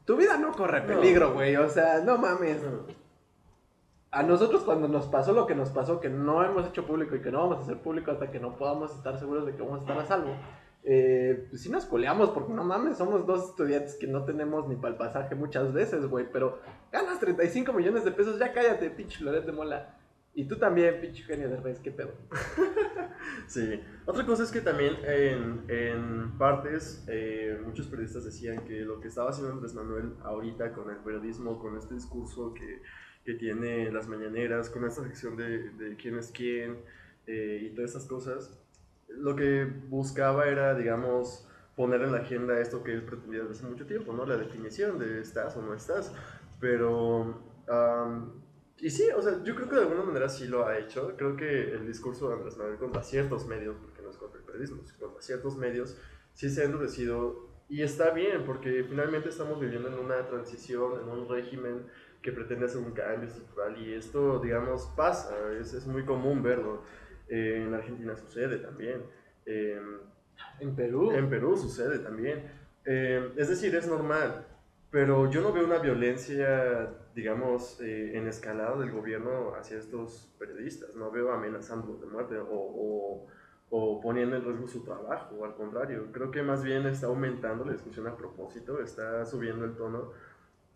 tu 0.05 0.17
vida 0.17 0.37
no 0.39 0.53
corre 0.53 0.83
peligro, 0.83 1.33
güey. 1.33 1.57
O 1.57 1.69
sea, 1.69 2.01
no 2.05 2.19
mames. 2.19 2.61
A 4.13 4.25
nosotros 4.25 4.63
cuando 4.65 4.89
nos 4.89 5.07
pasó 5.07 5.33
lo 5.33 5.47
que 5.47 5.55
nos 5.55 5.71
pasó, 5.71 6.01
que 6.01 6.09
no 6.09 6.45
hemos 6.45 6.67
hecho 6.67 6.85
público 6.85 7.15
y 7.15 7.23
que 7.23 7.31
no 7.31 7.39
vamos 7.39 7.59
a 7.59 7.61
hacer 7.63 7.79
público 7.79 8.11
hasta 8.11 8.31
que 8.31 8.41
no 8.41 8.57
podamos 8.57 8.93
estar 8.95 9.19
seguros 9.19 9.47
de 9.47 9.55
que 9.55 9.63
vamos 9.63 9.79
a 9.79 9.83
estar 9.83 9.99
a 9.99 10.05
salvo, 10.05 10.35
eh, 10.83 11.47
pues 11.49 11.63
sí 11.63 11.71
nos 11.71 11.85
coleamos, 11.85 12.31
porque 12.31 12.53
no 12.53 12.65
mames, 12.65 12.97
somos 12.97 13.25
dos 13.25 13.51
estudiantes 13.51 13.95
que 13.95 14.09
no 14.09 14.25
tenemos 14.25 14.67
ni 14.69 14.75
para 14.75 14.95
el 14.95 14.99
pasaje 14.99 15.37
muchas 15.37 15.73
veces, 15.73 16.07
güey, 16.07 16.27
pero 16.33 16.59
ganas 16.91 17.21
35 17.21 17.73
millones 17.73 18.05
de 18.05 18.11
pesos, 18.11 18.39
ya 18.39 18.53
cállate, 18.53 18.91
pinche 18.91 19.23
Loret 19.23 19.45
de 19.45 19.53
Mola. 19.53 19.97
Y 20.33 20.45
tú 20.47 20.57
también, 20.57 21.01
pinche 21.01 21.23
genio 21.25 21.49
de 21.49 21.57
Reyes, 21.57 21.81
qué 21.81 21.91
pedo. 21.91 22.13
Sí. 23.47 23.79
Otra 24.07 24.25
cosa 24.25 24.45
es 24.45 24.51
que 24.51 24.63
también 24.63 24.97
en, 25.05 25.65
en 25.69 26.39
partes 26.39 27.05
eh, 27.07 27.61
muchos 27.63 27.87
periodistas 27.87 28.25
decían 28.25 28.65
que 28.65 28.81
lo 28.81 28.99
que 28.99 29.09
estaba 29.09 29.29
haciendo 29.29 29.53
Andrés 29.53 29.75
Manuel 29.75 30.15
ahorita 30.23 30.73
con 30.73 30.89
el 30.89 30.97
periodismo, 30.99 31.59
con 31.59 31.77
este 31.77 31.95
discurso 31.95 32.55
que, 32.55 32.81
que 33.25 33.35
tiene 33.35 33.91
las 33.93 34.09
mañaneras, 34.09 34.71
con 34.71 34.85
esta 34.85 35.03
sección 35.03 35.37
de, 35.37 35.71
de 35.71 35.97
quién 35.97 36.19
es 36.19 36.31
quién 36.31 36.79
eh, 37.27 37.61
y 37.63 37.75
todas 37.75 37.91
esas 37.91 38.07
cosas, 38.07 38.59
lo 39.09 39.37
que 39.37 39.65
buscaba 39.89 40.47
era, 40.49 40.75
digamos, 40.75 41.47
poner 41.77 42.03
en 42.03 42.13
la 42.13 42.19
agenda 42.19 42.59
esto 42.59 42.83
que 42.83 42.93
él 42.93 43.03
pretendía 43.03 43.41
desde 43.41 43.53
hace 43.53 43.67
mucho 43.67 43.87
tiempo, 43.87 44.13
¿no? 44.13 44.27
La 44.27 44.37
definición 44.37 44.99
de 44.99 45.21
estás 45.21 45.57
o 45.57 45.63
no 45.63 45.75
estás. 45.75 46.13
Pero... 46.61 47.43
am, 47.69 48.41
y 48.81 48.89
sí, 48.89 49.05
o 49.15 49.21
sea, 49.21 49.43
yo 49.45 49.55
creo 49.55 49.69
que 49.69 49.77
de 49.77 49.83
alguna 49.83 50.03
manera 50.03 50.29
sí 50.29 50.47
lo 50.47 50.67
ha 50.67 50.79
hecho. 50.79 51.15
Creo 51.17 51.37
que 51.37 51.73
el 51.73 51.87
discurso 51.87 52.29
de 52.29 52.37
Andrés 52.37 52.57
Manuel 52.57 52.79
contra 52.79 53.03
ciertos 53.03 53.47
medios, 53.47 53.77
porque 53.77 54.01
no 54.01 54.09
es 54.09 54.17
contra 54.17 54.41
el 54.41 54.47
periodismo, 54.47 54.83
es 54.83 54.93
contra 54.95 55.21
ciertos 55.21 55.57
medios, 55.57 55.99
sí 56.33 56.49
se 56.49 56.63
ha 56.63 56.65
endurecido. 56.65 57.51
Y 57.69 57.83
está 57.83 58.11
bien, 58.11 58.45
porque 58.47 58.85
finalmente 58.89 59.29
estamos 59.29 59.61
viviendo 59.61 59.89
en 59.89 59.99
una 59.99 60.27
transición, 60.27 61.01
en 61.03 61.09
un 61.09 61.29
régimen 61.29 61.87
que 62.23 62.33
pretende 62.33 62.67
hacer 62.67 62.79
un 62.83 62.93
cambio 62.93 63.29
estructural. 63.29 63.77
Y 63.79 63.95
esto, 63.95 64.39
digamos, 64.41 64.87
pasa, 64.97 65.35
es, 65.59 65.73
es 65.75 65.87
muy 65.87 66.05
común 66.05 66.43
verlo. 66.43 66.83
Eh, 67.29 67.65
en 67.67 67.73
Argentina 67.75 68.17
sucede 68.17 68.59
también. 68.59 69.03
Eh, 69.47 69.81
En 70.61 70.75
Perú. 70.75 71.13
en 71.13 71.29
Perú 71.31 71.57
sucede 71.57 71.99
también. 72.01 72.43
Eh, 72.85 73.33
es 73.37 73.49
decir, 73.49 73.75
es 73.75 73.87
normal, 73.87 74.47
pero 74.91 75.31
yo 75.31 75.41
no 75.43 75.53
veo 75.53 75.65
una 75.65 75.79
violencia, 75.79 76.89
digamos, 77.15 77.81
eh, 77.81 78.17
en 78.17 78.27
escalada 78.27 78.77
del 78.79 78.91
gobierno 78.91 79.55
hacia 79.55 79.79
estos 79.79 80.35
periodistas. 80.39 80.95
No 80.95 81.11
veo 81.11 81.33
amenazándolos 81.33 82.01
de 82.01 82.07
muerte 82.07 82.39
o, 82.39 82.47
o- 82.51 83.27
o 83.73 84.01
poniendo 84.01 84.35
en 84.37 84.45
riesgo 84.45 84.67
su 84.67 84.83
trabajo. 84.83 85.45
Al 85.45 85.55
contrario, 85.55 86.09
creo 86.11 86.31
que 86.33 86.43
más 86.43 86.65
bien 86.65 86.87
está 86.87 87.07
aumentando 87.07 87.65
la 87.65 87.73
discusión 87.73 88.09
a 88.09 88.17
propósito, 88.17 88.81
está 88.83 89.25
subiendo 89.25 89.65
el 89.65 89.77
tono. 89.77 90.11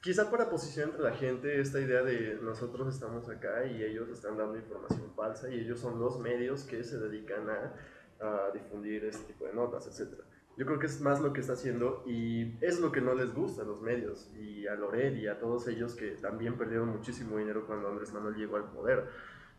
Quizá 0.04 0.30
para 0.30 0.50
posicionar 0.50 0.90
entre 0.90 1.02
la 1.02 1.16
gente 1.16 1.60
esta 1.60 1.80
idea 1.80 2.02
de 2.02 2.38
nosotros 2.42 2.94
estamos 2.94 3.28
acá 3.28 3.64
y 3.64 3.82
ellos 3.82 4.08
están 4.10 4.36
dando 4.36 4.56
información 4.56 5.10
falsa 5.16 5.48
y 5.48 5.60
ellos 5.60 5.80
son 5.80 5.98
los 5.98 6.20
medios 6.20 6.64
que 6.64 6.84
se 6.84 6.98
dedican 6.98 7.48
a 7.48 7.74
a 8.20 8.50
difundir 8.52 9.04
este 9.04 9.32
tipo 9.32 9.46
de 9.46 9.54
notas, 9.54 9.86
etc. 9.86 10.20
Yo 10.56 10.66
creo 10.66 10.78
que 10.78 10.86
es 10.86 11.00
más 11.00 11.20
lo 11.20 11.32
que 11.32 11.40
está 11.40 11.54
haciendo 11.54 12.04
y 12.06 12.56
es 12.64 12.80
lo 12.80 12.92
que 12.92 13.00
no 13.00 13.14
les 13.14 13.34
gusta 13.34 13.62
a 13.62 13.64
los 13.64 13.80
medios 13.82 14.30
y 14.36 14.66
a 14.66 14.74
Loret 14.74 15.16
y 15.16 15.26
a 15.26 15.38
todos 15.38 15.66
ellos 15.68 15.94
que 15.94 16.10
también 16.12 16.56
perdieron 16.56 16.88
muchísimo 16.88 17.38
dinero 17.38 17.66
cuando 17.66 17.88
Andrés 17.88 18.12
Manuel 18.12 18.36
llegó 18.36 18.56
al 18.56 18.70
poder. 18.70 19.08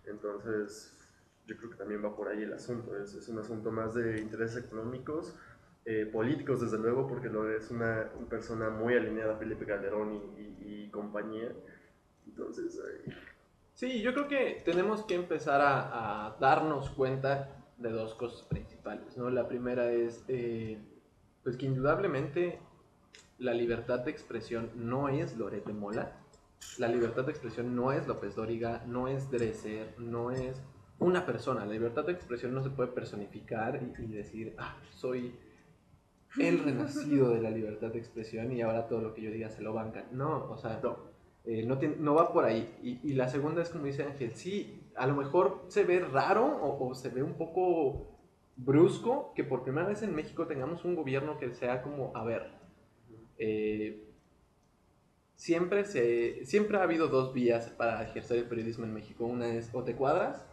Entonces, 0.06 0.94
yo 1.48 1.58
creo 1.58 1.70
que 1.70 1.78
también 1.78 2.04
va 2.04 2.16
por 2.16 2.30
ahí 2.30 2.44
el 2.44 2.54
asunto. 2.54 2.96
Es, 2.98 3.14
es 3.14 3.28
un 3.28 3.40
asunto 3.40 3.72
más 3.72 3.94
de 3.94 4.22
intereses 4.22 4.64
económicos, 4.64 5.36
eh, 5.86 6.10
políticos, 6.12 6.62
desde 6.62 6.80
luego, 6.80 7.08
porque 7.08 7.30
Loret 7.30 7.62
es 7.62 7.70
una, 7.70 8.10
persona 8.30 8.70
muy 8.72 8.96
alineada 8.96 9.36
a 9.36 9.38
Felipe 9.38 9.65
Calderón 9.65 10.13
y, 10.60 10.89
compañía. 10.89 11.51
Entonces, 12.25 12.80
Sí, 13.75 14.01
yo 14.01 14.13
creo 14.13 14.30
que 14.30 14.62
tenemos 14.63 15.04
que 15.04 15.15
empezar 15.15 15.62
a, 15.62 16.38
darnos 16.39 16.89
cuenta 16.92 17.65
de 17.77 17.89
dos 17.89 18.15
cosas 18.15 18.48
principales, 18.48 19.18
¿no? 19.18 19.30
La 19.30 19.50
primera 19.50 19.92
es, 19.92 20.24
eh, 20.30 20.80
pues 21.44 21.58
que 21.58 21.65
indudablemente 21.65 22.60
la 23.38 23.54
libertad 23.54 24.00
de 24.00 24.12
expresión 24.12 24.72
no 24.75 25.10
es 25.10 25.38
Loret 25.38 25.65
de 25.65 25.74
Mola, 25.74 26.22
la 26.80 26.88
libertad 26.88 27.25
de 27.25 27.32
expresión 27.32 27.75
no 27.75 27.92
es 27.92 28.08
López 28.08 28.36
Dóriga, 28.36 28.84
no 28.88 29.10
es 29.10 29.30
Dresser, 29.30 29.94
no 30.00 30.32
es 30.32 30.62
una 30.98 31.25
persona. 31.25 31.65
La 31.65 31.74
libertad 31.74 32.06
de 32.06 32.13
expresión 32.13 32.54
no 32.54 32.63
se 32.63 32.70
puede 32.70 32.92
personificar 32.92 33.82
y, 33.84 34.01
y 34.01 34.08
decir, 34.08 34.56
ah, 34.58 34.77
soy 34.89 35.38
el 36.39 36.60
renacido 36.63 37.30
de 37.30 37.42
la 37.42 37.50
libertad 37.50 37.89
de 37.89 38.00
expresión 38.00 38.51
y 38.51 38.62
ahora 38.62 38.88
todo 38.88 39.01
lo 39.01 39.13
que 39.13 39.22
yo 39.22 39.32
diga 39.32 39.50
se 39.50 39.62
lo 39.62 39.74
bancan. 39.74 40.06
No, 40.12 40.50
o 40.51 40.58
sea, 40.58 40.80
no. 40.84 40.98
eh, 41.46 41.63
no, 41.65 41.77
tiene- 41.77 41.96
no 42.00 42.13
va 42.15 42.34
por 42.34 42.46
ahí. 42.46 42.75
Y, 42.84 43.00
y 43.10 43.13
la 43.13 43.27
segunda 43.30 43.62
es 43.62 43.70
como 43.70 43.86
dice 43.86 44.04
Ángel, 44.04 44.36
sí, 44.36 44.82
a 44.96 45.08
lo 45.08 45.15
mejor 45.15 45.63
se 45.68 45.84
ve 45.84 46.00
raro 46.00 46.46
o, 46.46 46.88
o 46.89 46.96
se 46.96 47.10
ve 47.10 47.24
un 47.24 47.34
poco 47.34 48.12
brusco 48.58 49.34
que 49.36 49.44
por 49.44 49.63
primera 49.63 49.88
vez 49.88 50.01
en 50.01 50.15
México 50.15 50.48
tengamos 50.48 50.86
un 50.86 50.96
gobierno 50.96 51.38
que 51.38 51.54
sea 51.54 51.82
como, 51.82 52.12
a 52.15 52.24
ver, 52.24 52.50
eh, 53.38 54.01
siempre, 55.36 55.84
se, 55.86 56.46
siempre 56.46 56.77
ha 56.77 56.84
habido 56.84 57.08
dos 57.08 57.34
vías 57.34 57.70
para 57.70 58.01
ejercer 58.04 58.38
el 58.39 58.46
periodismo 58.46 58.86
en 58.86 58.94
México. 58.94 59.25
Una 59.25 59.48
es 59.48 59.70
o 59.74 59.84
te 59.84 59.96
cuadras 59.96 60.46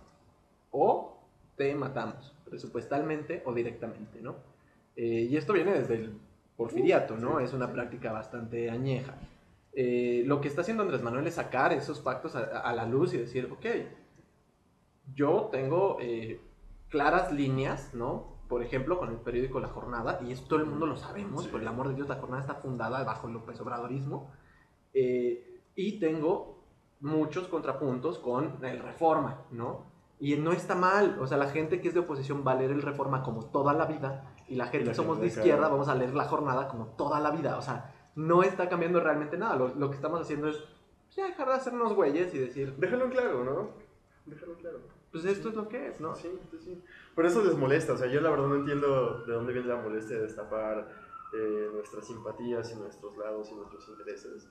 o 0.71 1.19
te 1.57 1.75
matamos, 1.75 2.35
presupuestalmente 2.45 3.43
o 3.45 3.53
directamente, 3.53 4.21
¿no? 4.21 4.37
Eh, 4.97 5.29
y 5.31 5.37
esto 5.37 5.53
viene 5.53 5.73
desde 5.73 5.95
el 5.95 6.19
porfiriato, 6.57 7.17
¿no? 7.17 7.41
Es 7.41 7.53
una 7.53 7.73
práctica 7.73 8.13
bastante 8.13 8.71
añeja. 8.71 9.15
Eh, 9.75 10.23
lo 10.27 10.41
que 10.41 10.49
está 10.49 10.61
haciendo 10.61 10.83
Andrés 10.83 11.03
Manuel 11.03 11.27
es 11.27 11.35
sacar 11.35 11.73
esos 11.73 12.01
pactos 12.01 12.37
a, 12.37 12.41
a 12.61 12.73
la 12.75 12.87
luz 12.87 13.15
y 13.15 13.19
decir, 13.19 13.49
ok, 13.51 13.67
yo 15.15 15.49
tengo 15.51 15.99
eh, 16.01 16.41
claras 16.89 17.33
líneas, 17.33 17.95
¿no? 17.95 18.33
Por 18.49 18.63
ejemplo, 18.63 18.99
con 18.99 19.09
el 19.11 19.17
periódico 19.17 19.61
La 19.61 19.69
Jornada, 19.69 20.21
y 20.27 20.33
esto 20.33 20.47
todo 20.49 20.59
el 20.61 20.67
mundo 20.67 20.87
lo 20.87 20.97
sabemos, 20.97 21.45
Sí. 21.45 21.51
por 21.51 21.61
el 21.63 21.69
amor 21.69 21.89
de 21.89 21.95
Dios, 21.95 22.09
La 22.09 22.17
Jornada 22.17 22.43
está 22.43 22.55
fundada 22.57 23.03
bajo 23.05 23.27
el 23.29 23.35
López 23.35 23.59
Obradorismo, 23.61 24.31
eh, 24.93 25.61
y 25.75 25.99
tengo 25.99 26.63
muchos 27.01 27.49
contrapuntos 27.49 28.19
con 28.19 28.63
el 28.63 28.79
Reforma, 28.81 29.41
¿no? 29.51 29.87
Y 30.21 30.37
no 30.37 30.53
está 30.53 30.75
mal, 30.75 31.19
o 31.21 31.27
sea, 31.27 31.39
la 31.39 31.49
gente 31.49 31.81
que 31.81 31.89
es 31.89 31.95
de 31.95 32.01
oposición 32.01 32.45
va 32.47 32.53
a 32.53 32.57
leer 32.57 32.71
el 32.71 32.83
Reforma 32.83 33.23
como 33.23 33.47
toda 33.47 33.73
la 33.73 33.87
vida, 33.87 34.35
y 34.53 34.57
la 34.57 34.67
gente 34.67 34.87
la 34.87 34.91
que 34.93 34.97
somos 34.97 35.17
de 35.19 35.23
gente 35.29 35.41
acá- 35.41 35.49
izquierda 35.49 35.69
vamos 35.69 35.89
a 35.89 35.95
leer 35.95 36.15
La 36.15 36.25
Jornada 36.25 36.69
como 36.69 36.87
toda 36.97 37.21
la 37.21 37.31
vida, 37.31 37.57
o 37.59 37.63
sea, 37.63 37.93
no 38.15 38.43
está 38.43 38.69
cambiando 38.69 39.01
realmente 39.01 39.37
nada, 39.39 39.57
lo, 39.57 39.69
lo 39.75 39.89
que 39.91 39.97
estamos 39.97 40.21
haciendo 40.21 40.49
es 40.49 40.57
pues, 40.57 41.17
ya 41.17 41.27
dejar 41.27 41.49
de 41.49 41.55
hacernos 41.55 41.95
güeyes 41.95 42.35
y 42.35 42.39
decir, 42.39 42.75
déjalo 42.77 43.05
en 43.07 43.11
claro, 43.11 43.45
¿no? 43.45 43.71
Déjalo 44.27 44.53
en 44.53 44.59
claro. 44.59 44.79
pues 45.11 45.25
esto 45.25 45.49
es 45.49 45.55
lo 45.55 45.69
que 45.69 45.89
es, 45.89 46.01
¿no? 46.01 46.15
Sí, 46.15 46.31
sí, 46.51 46.59
sí. 46.63 46.83
Por 47.15 47.27
eso 47.27 47.43
les 47.43 47.57
molesta, 47.57 47.95
o 47.95 47.97
sea, 47.97 48.07
yo 48.09 48.21
la 48.21 48.31
verdad 48.31 48.47
no 48.47 48.55
entiendo 48.57 49.25
de 49.27 49.33
dónde 49.33 49.53
viene 49.53 49.69
la 49.69 49.77
molestia 49.77 50.17
de 50.17 50.23
destapar 50.23 50.89
eh, 51.35 51.71
nuestras 51.73 52.07
simpatías 52.07 52.73
y 52.73 52.77
nuestros 52.77 53.17
lados 53.17 53.51
y 53.51 53.55
nuestros 53.55 53.89
intereses. 53.89 54.47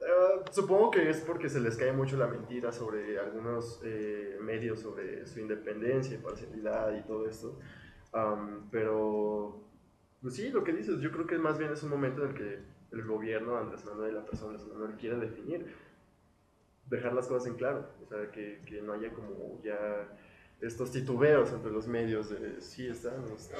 Eh, 0.00 0.04
supongo 0.52 0.90
que 0.92 1.10
es 1.10 1.20
porque 1.22 1.48
se 1.48 1.60
les 1.60 1.76
cae 1.76 1.92
mucho 1.92 2.16
la 2.16 2.26
mentira 2.28 2.70
sobre 2.72 3.18
algunos 3.18 3.80
eh, 3.82 4.38
medios, 4.40 4.80
sobre 4.80 5.26
su 5.26 5.40
independencia 5.40 6.14
y 6.14 6.18
parcialidad 6.18 6.96
y 6.96 7.02
todo 7.02 7.26
esto. 7.26 7.58
Am, 8.12 8.68
pero, 8.70 9.60
pues 10.22 10.34
sí, 10.34 10.50
lo 10.50 10.64
que 10.64 10.72
dices, 10.72 11.00
yo 11.00 11.10
creo 11.10 11.26
que 11.26 11.38
más 11.38 11.58
bien 11.58 11.72
es 11.72 11.82
un 11.82 11.90
momento 11.90 12.24
en 12.24 12.30
el 12.30 12.34
que 12.34 12.58
el 12.92 13.04
gobierno, 13.04 13.56
Andrés 13.56 13.84
Manuel, 13.84 14.14
la 14.14 14.24
persona 14.24 14.52
Andrés 14.52 14.68
Manuel, 14.72 14.96
quiere 14.96 15.16
definir, 15.16 15.74
dejar 16.86 17.12
las 17.12 17.26
cosas 17.26 17.48
en 17.48 17.54
claro, 17.56 17.86
o 18.02 18.06
sea, 18.08 18.30
que, 18.30 18.62
que 18.66 18.80
no 18.80 18.94
haya 18.94 19.12
como 19.12 19.60
ya 19.62 20.08
estos 20.60 20.90
titubeos 20.90 21.52
entre 21.52 21.70
los 21.70 21.86
medios 21.86 22.30
de 22.30 22.60
sí 22.60 22.86
está, 22.86 23.16
no 23.16 23.36
está. 23.36 23.56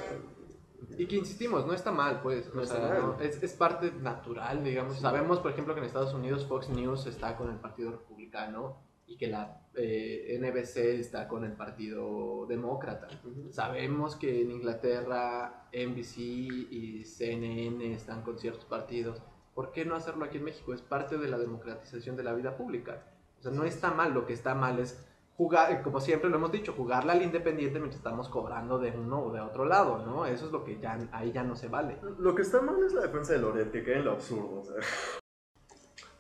Y 0.96 1.06
que 1.06 1.16
insistimos, 1.16 1.66
no 1.66 1.72
está 1.72 1.90
mal, 1.90 2.20
pues. 2.22 2.52
No 2.54 2.60
o 2.60 2.64
está 2.64 2.76
sea, 2.76 2.88
mal. 2.88 3.02
no, 3.02 3.20
es, 3.20 3.42
es 3.42 3.52
parte 3.52 3.92
natural, 4.00 4.62
digamos. 4.62 4.94
Sí. 4.94 5.00
Sabemos, 5.02 5.40
por 5.40 5.50
ejemplo, 5.50 5.74
que 5.74 5.80
en 5.80 5.86
Estados 5.86 6.14
Unidos 6.14 6.46
Fox 6.46 6.68
News 6.68 7.06
está 7.06 7.36
con 7.36 7.50
el 7.50 7.56
Partido 7.56 7.90
Republicano 7.90 8.76
y 9.08 9.16
que 9.16 9.26
la 9.26 9.62
eh, 9.74 10.38
NBC 10.38 11.00
está 11.00 11.26
con 11.26 11.44
el 11.44 11.52
Partido 11.52 12.46
Demócrata. 12.46 13.08
Ujú. 13.24 13.50
Sabemos 13.50 14.16
que 14.16 14.42
en 14.42 14.50
Inglaterra 14.50 15.68
NBC 15.72 16.18
y 16.18 17.04
CNN 17.04 17.94
están 17.94 18.22
con 18.22 18.38
ciertos 18.38 18.66
partidos. 18.66 19.22
¿Por 19.54 19.72
qué 19.72 19.84
no 19.84 19.96
hacerlo 19.96 20.26
aquí 20.26 20.36
en 20.36 20.44
México? 20.44 20.74
Es 20.74 20.82
parte 20.82 21.16
de 21.16 21.28
la 21.28 21.38
democratización 21.38 22.16
de 22.16 22.22
la 22.22 22.34
vida 22.34 22.56
pública. 22.56 23.02
O 23.40 23.42
sea, 23.42 23.50
no 23.50 23.64
está 23.64 23.92
mal, 23.92 24.12
lo 24.12 24.26
que 24.26 24.34
está 24.34 24.54
mal 24.54 24.78
es 24.78 25.04
jugar, 25.38 25.72
eh, 25.72 25.80
como 25.82 26.00
siempre 26.00 26.28
lo 26.28 26.36
hemos 26.36 26.52
dicho, 26.52 26.74
jugarla 26.74 27.14
al 27.14 27.22
independiente 27.22 27.78
mientras 27.78 27.98
estamos 27.98 28.28
cobrando 28.28 28.78
de 28.78 28.90
uno 28.90 29.22
o 29.22 29.32
de 29.32 29.40
otro 29.40 29.64
lado, 29.64 30.04
¿no? 30.04 30.26
Eso 30.26 30.46
es 30.46 30.52
lo 30.52 30.64
que 30.64 30.78
ya, 30.78 30.98
ahí 31.12 31.32
ya 31.32 31.44
no 31.44 31.56
se 31.56 31.68
vale. 31.68 31.96
Lo 32.18 32.34
que 32.34 32.42
está 32.42 32.60
mal 32.60 32.82
es 32.84 32.92
la 32.92 33.02
defensa 33.02 33.32
de 33.32 33.38
Loret, 33.38 33.70
que 33.70 33.84
cae 33.84 33.98
en 33.98 34.04
lo 34.04 34.12
absurdo, 34.12 34.60
o 34.60 34.64
sea. 34.64 34.74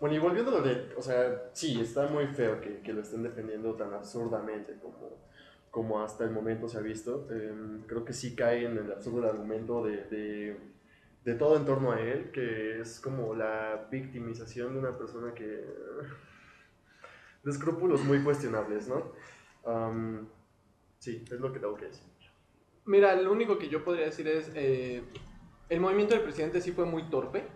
Bueno, 0.00 0.14
y 0.14 0.18
volviendo 0.18 0.52
a 0.52 0.60
Loret, 0.60 0.94
o 0.96 1.02
sea, 1.02 1.50
sí, 1.52 1.80
está 1.80 2.06
muy 2.06 2.26
feo 2.28 2.60
que, 2.60 2.80
que 2.82 2.92
lo 2.92 3.00
estén 3.00 3.24
defendiendo 3.24 3.74
tan 3.74 3.92
absurdamente 3.92 4.78
como, 4.80 5.18
como 5.72 6.00
hasta 6.00 6.24
el 6.24 6.30
momento 6.30 6.68
se 6.68 6.78
ha 6.78 6.80
visto. 6.80 7.26
Em, 7.30 7.82
creo 7.82 8.04
que 8.04 8.12
sí 8.12 8.36
cae 8.36 8.64
en 8.66 8.78
el 8.78 8.92
absurdo 8.92 9.28
argumento 9.28 9.84
de, 9.84 10.04
de, 10.04 10.56
de 11.24 11.34
todo 11.34 11.56
en 11.56 11.64
torno 11.64 11.90
a 11.90 12.00
él, 12.00 12.30
que 12.30 12.80
es 12.80 13.00
como 13.00 13.34
la 13.34 13.88
victimización 13.90 14.74
de 14.74 14.78
una 14.78 14.96
persona 14.96 15.34
que... 15.34 15.44
de 17.44 17.50
escrúpulos 17.50 18.04
muy 18.04 18.22
cuestionables, 18.22 18.88
¿no? 18.88 19.12
Am, 19.64 20.28
sí, 20.98 21.24
es 21.24 21.40
lo 21.40 21.52
que 21.52 21.58
tengo 21.58 21.74
que 21.74 21.86
decir. 21.86 22.04
Mira, 22.84 23.14
lo 23.16 23.32
único 23.32 23.58
que 23.58 23.68
yo 23.68 23.84
podría 23.84 24.06
decir 24.06 24.28
es, 24.28 24.50
eh, 24.54 25.02
el 25.68 25.80
movimiento 25.80 26.14
del 26.14 26.22
presidente 26.22 26.60
sí 26.60 26.72
fue 26.72 26.86
muy 26.86 27.10
torpe, 27.10 27.46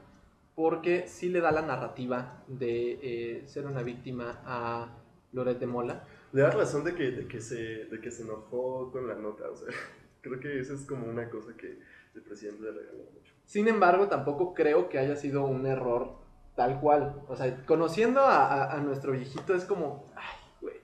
porque 0.54 1.09
sí 1.09 1.28
le 1.28 1.40
da 1.40 1.50
la 1.52 1.62
narrativa 1.62 2.42
de 2.47 2.99
eh, 3.02 3.49
ser 3.49 3.66
una 3.66 3.82
víctima 3.82 4.40
a 4.44 4.88
Loret 5.32 5.59
de 5.59 5.66
Mola. 5.66 6.04
Le 6.32 6.42
da 6.42 6.50
razón 6.50 6.85
de 6.85 6.94
que, 6.94 7.11
de, 7.11 7.26
que 7.28 7.40
se, 7.40 7.85
de 7.87 8.00
que 8.00 8.11
se 8.11 8.23
enojó 8.23 8.90
con 8.92 9.06
la 9.09 9.14
nota, 9.14 9.50
o 9.50 9.56
sea, 9.56 9.68
creo 10.23 10.40
que 10.40 10.61
esa 10.61 10.75
es 10.75 10.82
como 10.82 11.06
una 11.06 11.28
cosa 11.30 11.54
que 11.56 11.78
el 12.14 12.23
presidente 12.23 12.62
le 12.62 12.73
regaló 12.73 13.04
mucho. 13.14 13.32
Sin 13.47 13.68
embargo, 13.68 14.09
tampoco 14.09 14.54
creo 14.54 14.88
que 14.88 14.99
haya 14.99 15.16
sido 15.16 15.44
un 15.44 15.66
error 15.66 16.14
tal 16.56 16.80
cual. 16.80 17.23
O 17.28 17.37
sea, 17.37 17.64
conociendo 17.66 18.21
a, 18.21 18.47
a- 18.47 18.73
a 18.76 18.80
nuestro 18.80 19.12
viejito 19.12 19.54
es 19.54 19.64
como, 19.64 20.11
ay, 20.16 20.37
güey. 20.61 20.76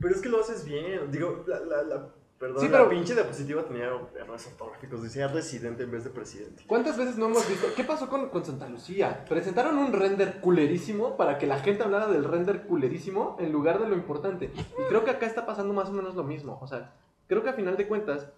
Pero 0.00 0.14
es 0.14 0.20
que 0.20 0.28
lo 0.28 0.40
haces 0.40 0.64
bien, 0.64 1.10
digo, 1.10 1.44
la, 1.46 1.60
la, 1.60 1.82
la, 1.82 2.08
perdón, 2.38 2.60
Sí, 2.60 2.68
la 2.68 2.78
pero- 2.78 2.90
pinche 2.90 3.14
diapositiva 3.14 3.64
tenía 3.64 3.86
errores 4.18 4.46
ortográficos, 4.46 5.02
decía 5.02 5.28
residente 5.28 5.82
en 5.84 5.90
vez 5.90 6.04
de 6.04 6.10
presidente. 6.10 6.64
¿Cuántas 6.66 6.96
veces 6.96 7.16
no 7.16 7.26
hemos 7.26 7.48
visto? 7.48 7.66
¿Qué 7.74 7.84
pasó 7.84 8.08
con, 8.08 8.28
con 8.28 8.44
Santa 8.44 8.68
Lucía? 8.68 9.24
Presentaron 9.28 9.78
un 9.78 9.92
render 9.92 10.40
culerísimo 10.40 11.16
para 11.16 11.38
que 11.38 11.46
la 11.46 11.58
gente 11.60 11.82
hablara 11.82 12.06
del 12.08 12.24
render 12.24 12.62
culerísimo 12.66 13.36
en 13.40 13.52
lugar 13.52 13.80
de 13.80 13.88
lo 13.88 13.94
importante. 13.94 14.50
Y 14.56 14.88
creo 14.88 15.04
que 15.04 15.10
acá 15.10 15.26
está 15.26 15.46
pasando 15.46 15.72
más 15.74 15.88
o 15.88 15.92
menos 15.92 16.14
lo 16.14 16.24
mismo. 16.24 16.58
O 16.60 16.66
sea, 16.66 16.92
creo 17.26 17.42
que 17.42 17.48
a 17.50 17.54
final 17.54 17.76
de 17.76 17.88
cuentas, 17.88 18.28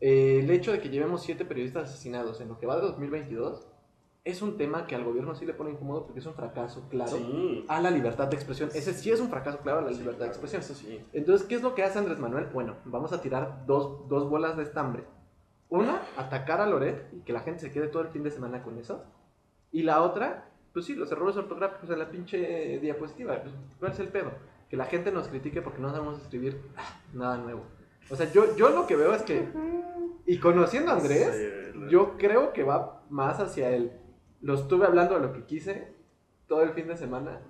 eh, 0.00 0.40
el 0.42 0.50
hecho 0.50 0.72
de 0.72 0.80
que 0.80 0.88
llevemos 0.90 1.22
siete 1.22 1.44
periodistas 1.44 1.88
asesinados 1.90 2.40
en 2.40 2.48
lo 2.48 2.58
que 2.58 2.66
va 2.66 2.76
de 2.76 2.82
2022 2.82 3.66
es 4.24 4.40
un 4.40 4.56
tema 4.56 4.86
que 4.86 4.94
al 4.94 5.04
gobierno 5.04 5.34
sí 5.34 5.44
le 5.44 5.52
pone 5.52 5.70
incómodo 5.72 6.04
porque 6.06 6.20
es 6.20 6.26
un 6.26 6.34
fracaso 6.34 6.88
claro 6.88 7.12
Sí. 7.12 7.64
a 7.68 7.80
la 7.80 7.90
libertad 7.90 8.26
de 8.28 8.36
expresión. 8.36 8.70
Ese 8.74 8.94
sí 8.94 9.10
es 9.10 9.20
un 9.20 9.28
fracaso 9.28 9.58
claro 9.58 9.80
a 9.80 9.82
la 9.82 9.92
Sí, 9.92 9.98
libertad 9.98 10.24
de 10.24 10.28
expresión. 10.30 10.62
Eso 10.62 10.74
sí. 10.74 10.98
Entonces, 11.12 11.46
¿qué 11.46 11.56
es 11.56 11.62
lo 11.62 11.74
que 11.74 11.82
hace 11.82 11.98
Andrés 11.98 12.18
Manuel? 12.18 12.46
Bueno, 12.52 12.76
vamos 12.86 13.12
a 13.12 13.20
tirar 13.20 13.66
dos, 13.66 14.08
dos 14.08 14.28
bolas 14.30 14.56
de 14.56 14.62
estambre. 14.62 15.04
Una, 15.68 16.02
atacar 16.16 16.60
a 16.60 16.66
Loret 16.66 17.06
y 17.12 17.20
que 17.20 17.32
la 17.32 17.40
gente 17.40 17.60
se 17.60 17.70
quede 17.70 17.88
todo 17.88 18.02
el 18.02 18.08
fin 18.08 18.22
de 18.22 18.30
semana 18.30 18.62
con 18.62 18.78
eso. 18.78 19.04
Y 19.72 19.82
la 19.82 20.02
otra, 20.02 20.48
pues 20.72 20.86
sí, 20.86 20.94
los 20.94 21.10
errores 21.12 21.36
ortográficos 21.36 21.90
en 21.90 21.98
la 21.98 22.08
pinche 22.10 22.78
diapositiva. 22.80 23.42
Pues, 23.42 23.54
¿Cuál 23.78 23.92
es 23.92 23.98
el 23.98 24.08
pedo? 24.08 24.30
Que 24.70 24.76
la 24.76 24.86
gente 24.86 25.12
nos 25.12 25.28
critique 25.28 25.60
porque 25.60 25.80
no 25.82 25.90
sabemos 25.90 26.18
escribir 26.22 26.62
ah, 26.76 27.00
nada 27.12 27.36
nuevo. 27.36 27.64
O 28.10 28.16
sea, 28.16 28.30
yo, 28.32 28.56
yo 28.56 28.70
lo 28.70 28.86
que 28.86 28.96
veo 28.96 29.14
es 29.14 29.22
que, 29.22 29.48
y 30.26 30.38
conociendo 30.38 30.92
a 30.92 30.96
Andrés, 30.96 31.72
yo 31.90 32.16
creo 32.16 32.52
que 32.52 32.62
va 32.62 33.02
más 33.10 33.38
hacia 33.40 33.70
el. 33.70 33.92
Lo 34.44 34.52
estuve 34.52 34.84
hablando 34.84 35.14
de 35.14 35.20
lo 35.20 35.32
que 35.32 35.44
quise 35.44 35.94
todo 36.46 36.60
el 36.62 36.70
fin 36.74 36.86
de 36.86 36.98
semana. 36.98 37.40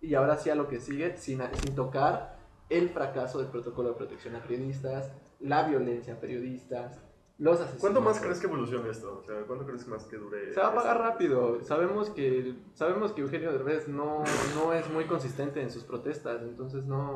Y 0.00 0.14
ahora 0.14 0.38
sí 0.38 0.48
a 0.48 0.54
lo 0.54 0.66
que 0.66 0.80
sigue, 0.80 1.18
sin, 1.18 1.42
sin 1.62 1.74
tocar 1.74 2.38
el 2.70 2.88
fracaso 2.88 3.40
del 3.40 3.48
protocolo 3.48 3.90
de 3.90 3.96
protección 3.96 4.34
a 4.34 4.40
periodistas, 4.40 5.12
la 5.38 5.68
violencia 5.68 6.14
a 6.14 6.16
periodistas, 6.16 6.98
los 7.36 7.56
asesinatos. 7.56 7.80
¿Cuánto 7.82 8.00
más 8.00 8.20
crees 8.20 8.40
que 8.40 8.46
evolucione 8.46 8.88
esto? 8.88 9.18
O 9.18 9.22
sea, 9.22 9.42
¿cuánto 9.46 9.66
crees 9.66 9.86
más 9.86 10.06
que 10.06 10.16
dure? 10.16 10.50
Se 10.54 10.60
va 10.60 10.68
a 10.68 10.70
apagar 10.70 10.98
rápido. 10.98 11.62
Sabemos 11.62 12.08
que, 12.08 12.54
sabemos 12.72 13.12
que 13.12 13.20
Eugenio 13.20 13.52
Derbez 13.52 13.86
no, 13.86 14.24
no 14.54 14.72
es 14.72 14.88
muy 14.90 15.04
consistente 15.04 15.60
en 15.60 15.70
sus 15.70 15.84
protestas. 15.84 16.40
Entonces 16.40 16.86
no. 16.86 17.10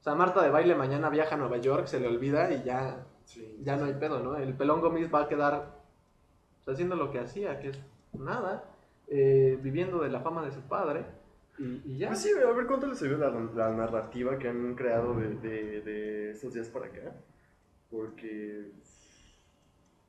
O 0.00 0.02
sea, 0.02 0.14
Marta 0.14 0.42
de 0.42 0.50
baile 0.50 0.74
mañana 0.74 1.08
viaja 1.08 1.34
a 1.34 1.38
Nueva 1.38 1.56
York, 1.56 1.86
se 1.86 1.98
le 1.98 2.08
olvida 2.08 2.52
y 2.52 2.62
ya 2.62 3.06
Sí. 3.24 3.56
ya 3.62 3.76
no 3.76 3.86
hay 3.86 3.94
pedo, 3.94 4.20
¿no? 4.20 4.36
El 4.36 4.54
pelón 4.54 4.82
Gómez 4.82 5.08
va 5.12 5.22
a 5.22 5.28
quedar 5.28 5.80
pues, 6.62 6.74
haciendo 6.74 6.94
lo 6.94 7.10
que 7.10 7.20
hacía, 7.20 7.58
que 7.58 7.70
es 7.70 7.78
nada, 8.18 8.64
eh, 9.08 9.58
viviendo 9.62 10.02
de 10.02 10.10
la 10.10 10.20
fama 10.20 10.44
de 10.44 10.52
su 10.52 10.60
padre 10.62 11.04
y, 11.58 11.82
y 11.84 11.98
ya. 11.98 12.08
Pues 12.08 12.20
sí, 12.22 12.30
a 12.30 12.52
ver 12.52 12.66
cuánto 12.66 12.86
les 12.86 12.98
sirve 12.98 13.18
la, 13.18 13.30
la 13.30 13.72
narrativa 13.72 14.38
que 14.38 14.48
han 14.48 14.74
creado 14.74 15.14
de, 15.14 15.34
de, 15.34 15.80
de 15.82 16.30
estos 16.30 16.54
días 16.54 16.68
para 16.68 16.86
acá. 16.86 17.14
Porque. 17.90 18.72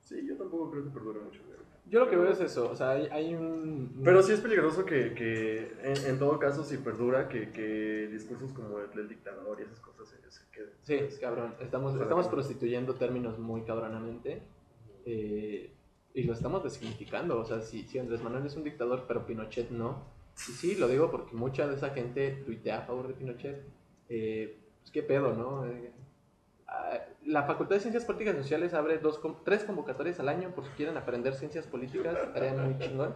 Sí, 0.01 0.25
yo 0.27 0.37
tampoco 0.37 0.71
creo 0.71 0.83
que 0.83 0.89
perdure 0.91 1.19
mucho. 1.19 1.41
Yo 1.87 1.99
lo 1.99 2.09
que 2.09 2.15
veo 2.15 2.31
es 2.31 2.39
eso, 2.39 2.71
o 2.71 2.75
sea, 2.75 2.91
hay, 2.91 3.05
hay 3.11 3.35
un... 3.35 4.01
Pero 4.03 4.23
sí 4.23 4.33
es 4.33 4.41
peligroso 4.41 4.85
que, 4.85 5.13
que 5.13 5.71
en, 5.83 6.05
en 6.07 6.17
todo 6.17 6.39
caso, 6.39 6.63
si 6.63 6.77
perdura, 6.77 7.29
que, 7.29 7.51
que 7.51 8.07
discursos 8.11 8.53
como 8.53 8.79
el 8.79 8.89
del 8.89 9.07
dictador 9.07 9.59
y 9.59 9.65
esas 9.65 9.79
cosas 9.81 10.07
se, 10.07 10.17
se 10.31 10.41
queden. 10.51 10.71
Sí, 10.81 11.19
cabrón, 11.21 11.53
estamos, 11.59 11.93
estamos 12.01 12.27
prostituyendo 12.27 12.95
términos 12.95 13.37
muy 13.37 13.61
cabronamente 13.65 14.41
eh, 15.05 15.75
y 16.15 16.23
lo 16.23 16.33
estamos 16.33 16.63
resignificando, 16.63 17.37
o 17.39 17.45
sea, 17.45 17.61
si, 17.61 17.83
si 17.83 17.99
Andrés 17.99 18.23
Manuel 18.23 18.45
es 18.45 18.55
un 18.55 18.63
dictador 18.63 19.03
pero 19.07 19.25
Pinochet 19.25 19.69
no, 19.69 20.01
y 20.47 20.51
sí, 20.53 20.75
lo 20.75 20.87
digo 20.87 21.11
porque 21.11 21.35
mucha 21.35 21.67
de 21.67 21.75
esa 21.75 21.89
gente 21.91 22.31
tuitea 22.45 22.79
a 22.79 22.81
favor 22.81 23.07
de 23.07 23.13
Pinochet, 23.13 23.61
eh, 24.09 24.57
pues 24.81 24.91
qué 24.91 25.03
pedo, 25.03 25.33
¿no? 25.33 25.65
Eh, 25.67 25.91
ah, 26.67 26.99
la 27.25 27.43
Facultad 27.43 27.75
de 27.75 27.81
Ciencias 27.81 28.05
Políticas 28.05 28.35
y 28.35 28.37
Sociales 28.39 28.73
abre 28.73 28.97
dos, 28.97 29.19
tres 29.43 29.63
convocatorias 29.65 30.19
al 30.19 30.29
año 30.29 30.49
por 30.55 30.63
si 30.65 30.71
quieren 30.71 30.95
aprender 30.97 31.33
ciencias 31.35 31.67
políticas, 31.67 32.17
estaría 32.27 32.53
muy 32.53 32.77
chingón, 32.79 33.13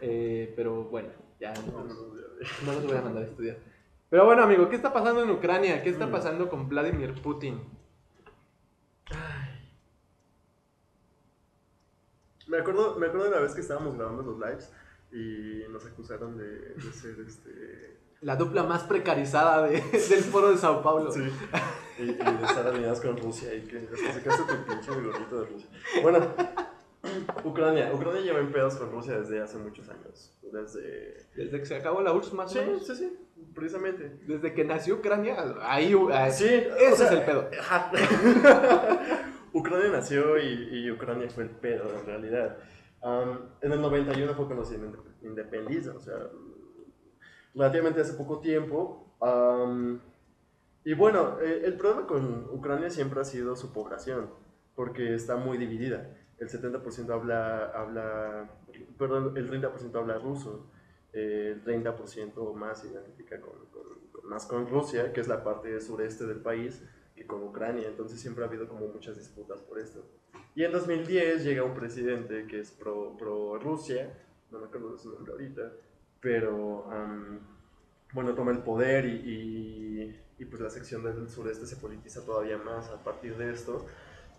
Eh, 0.00 0.52
pero 0.56 0.84
bueno, 0.84 1.10
ya 1.38 1.54
No, 1.54 1.60
no, 1.60 1.66
entonces, 1.68 1.96
no, 1.98 2.16
ya- 2.40 2.66
no 2.66 2.72
los 2.72 2.86
voy 2.86 2.96
a 2.96 3.02
mandar 3.02 3.22
a 3.22 3.26
estudiar. 3.26 3.56
Pero 4.10 4.26
bueno, 4.26 4.42
amigo, 4.42 4.68
¿qué 4.68 4.74
está 4.76 4.92
pasando 4.92 5.22
en 5.22 5.30
Ucrania? 5.30 5.80
¿Qué 5.82 5.90
está 5.90 6.06
Mm. 6.08 6.10
pasando 6.10 6.48
con 6.50 6.68
Vladimir 6.68 7.14
Putin? 7.22 7.60
Me 12.52 12.58
acuerdo, 12.58 12.96
me 12.98 13.06
acuerdo 13.06 13.24
de 13.24 13.30
la 13.30 13.40
vez 13.40 13.54
que 13.54 13.62
estábamos 13.62 13.96
grabando 13.96 14.22
los 14.22 14.38
lives 14.38 14.70
y 15.10 15.62
nos 15.70 15.86
acusaron 15.86 16.36
de, 16.36 16.44
de 16.74 16.92
ser 16.92 17.16
este. 17.26 17.96
La 18.20 18.36
dupla 18.36 18.62
más 18.62 18.82
precarizada 18.84 19.66
de- 19.66 19.80
del 20.10 20.22
foro 20.22 20.50
de 20.50 20.58
Sao 20.58 20.82
Paulo. 20.82 21.10
Sí. 21.10 21.22
Y, 21.98 22.02
y 22.02 22.06
de 22.14 22.44
estar 22.44 22.66
alineados 22.66 23.00
con 23.00 23.16
Rusia 23.16 23.54
y 23.54 23.62
que 23.62 23.78
hasta 23.78 24.12
sacaste 24.12 24.42
tu 24.52 24.64
pinche 24.70 24.90
gorrito 24.90 25.40
de 25.40 25.46
Rusia. 25.46 25.68
Bueno, 26.02 26.20
Ucrania. 27.44 27.90
Ucrania 27.94 28.20
lleva 28.20 28.40
en 28.40 28.52
pedos 28.52 28.74
con 28.76 28.90
Rusia 28.92 29.18
desde 29.18 29.40
hace 29.40 29.56
muchos 29.56 29.88
años. 29.88 30.38
Desde. 30.52 31.26
Desde 31.34 31.58
que 31.58 31.64
se 31.66 31.76
acabó 31.76 32.02
la 32.02 32.12
URSS, 32.12 32.34
más 32.34 32.52
Sí, 32.52 32.58
menos. 32.58 32.86
sí, 32.86 32.94
sí, 32.94 33.18
precisamente. 33.54 34.20
Desde 34.26 34.52
que 34.52 34.62
nació 34.64 34.96
Ucrania, 34.96 35.36
ahí, 35.62 35.94
ahí- 36.12 36.32
Sí, 36.32 36.44
ese 36.46 36.92
o 36.92 36.96
sea, 36.96 37.06
es 37.06 37.12
el 37.12 37.22
pedo. 37.24 37.48
Ucrania 39.62 39.90
nació 39.90 40.38
y, 40.38 40.90
Ucrania 40.90 41.30
fue 41.30 41.44
el 41.44 41.50
pedo 41.50 41.84
en 41.98 42.04
realidad. 42.04 42.58
Am, 43.00 43.50
en 43.60 43.72
el 43.72 43.80
91 43.80 44.34
fue 44.34 44.46
cuando 44.46 44.64
se 44.64 44.76
o 44.76 46.00
sea, 46.00 46.16
relativamente 47.54 48.00
hace 48.00 48.14
poco 48.14 48.40
tiempo. 48.40 49.06
Y 50.84 50.94
bueno, 50.94 51.38
eh, 51.40 51.62
el 51.64 51.74
problema 51.74 52.08
con 52.08 52.48
Ucrania 52.50 52.90
siempre 52.90 53.20
ha 53.20 53.24
sido 53.24 53.54
su 53.54 53.72
población, 53.72 54.30
porque 54.74 55.14
está 55.14 55.36
muy 55.36 55.58
dividida. 55.58 56.16
El 56.38 56.48
70% 56.48 57.08
habla, 57.12 57.66
habla, 57.66 58.50
perdón, 58.98 59.36
el 59.36 59.48
30% 59.48 59.94
habla 59.94 60.18
ruso, 60.18 60.66
el 61.12 61.62
30% 61.62 62.52
más 62.54 62.80
se 62.80 62.88
identifica 62.88 63.38
más 64.24 64.46
con 64.46 64.66
Rusia, 64.66 65.12
que 65.12 65.20
es 65.20 65.28
la 65.28 65.44
parte 65.44 65.80
sureste 65.80 66.26
del 66.26 66.40
país, 66.40 66.82
que 67.22 67.26
con 67.26 67.42
Ucrania. 67.42 67.88
Entonces 67.88 68.20
siempre 68.20 68.44
ha 68.44 68.48
habido 68.48 68.68
como 68.68 68.88
muchas 68.88 69.16
disputas 69.16 69.60
por 69.60 69.78
esto. 69.78 70.04
Y 70.54 70.64
en 70.64 70.72
2010 70.72 71.44
llega 71.44 71.62
un 71.64 71.74
presidente 71.74 72.46
que 72.46 72.60
es 72.60 72.70
pro, 72.70 73.16
pro 73.16 73.58
Rusia, 73.58 74.12
no 74.50 74.58
me 74.58 74.66
acuerdo 74.66 74.92
de 74.92 74.98
su 74.98 75.10
nombre 75.10 75.32
ahorita, 75.32 75.72
pero 76.20 76.90
am, 76.90 77.40
bueno, 78.12 78.34
toma 78.34 78.52
el 78.52 78.58
poder 78.58 79.06
y, 79.06 79.14
y, 79.14 80.20
y, 80.38 80.44
pues 80.44 80.60
la 80.60 80.68
sección 80.68 81.02
del 81.02 81.28
sureste 81.30 81.66
se 81.66 81.76
politiza 81.76 82.24
todavía 82.24 82.58
más 82.58 82.88
a 82.90 83.02
partir 83.02 83.36
de 83.36 83.50
esto. 83.50 83.86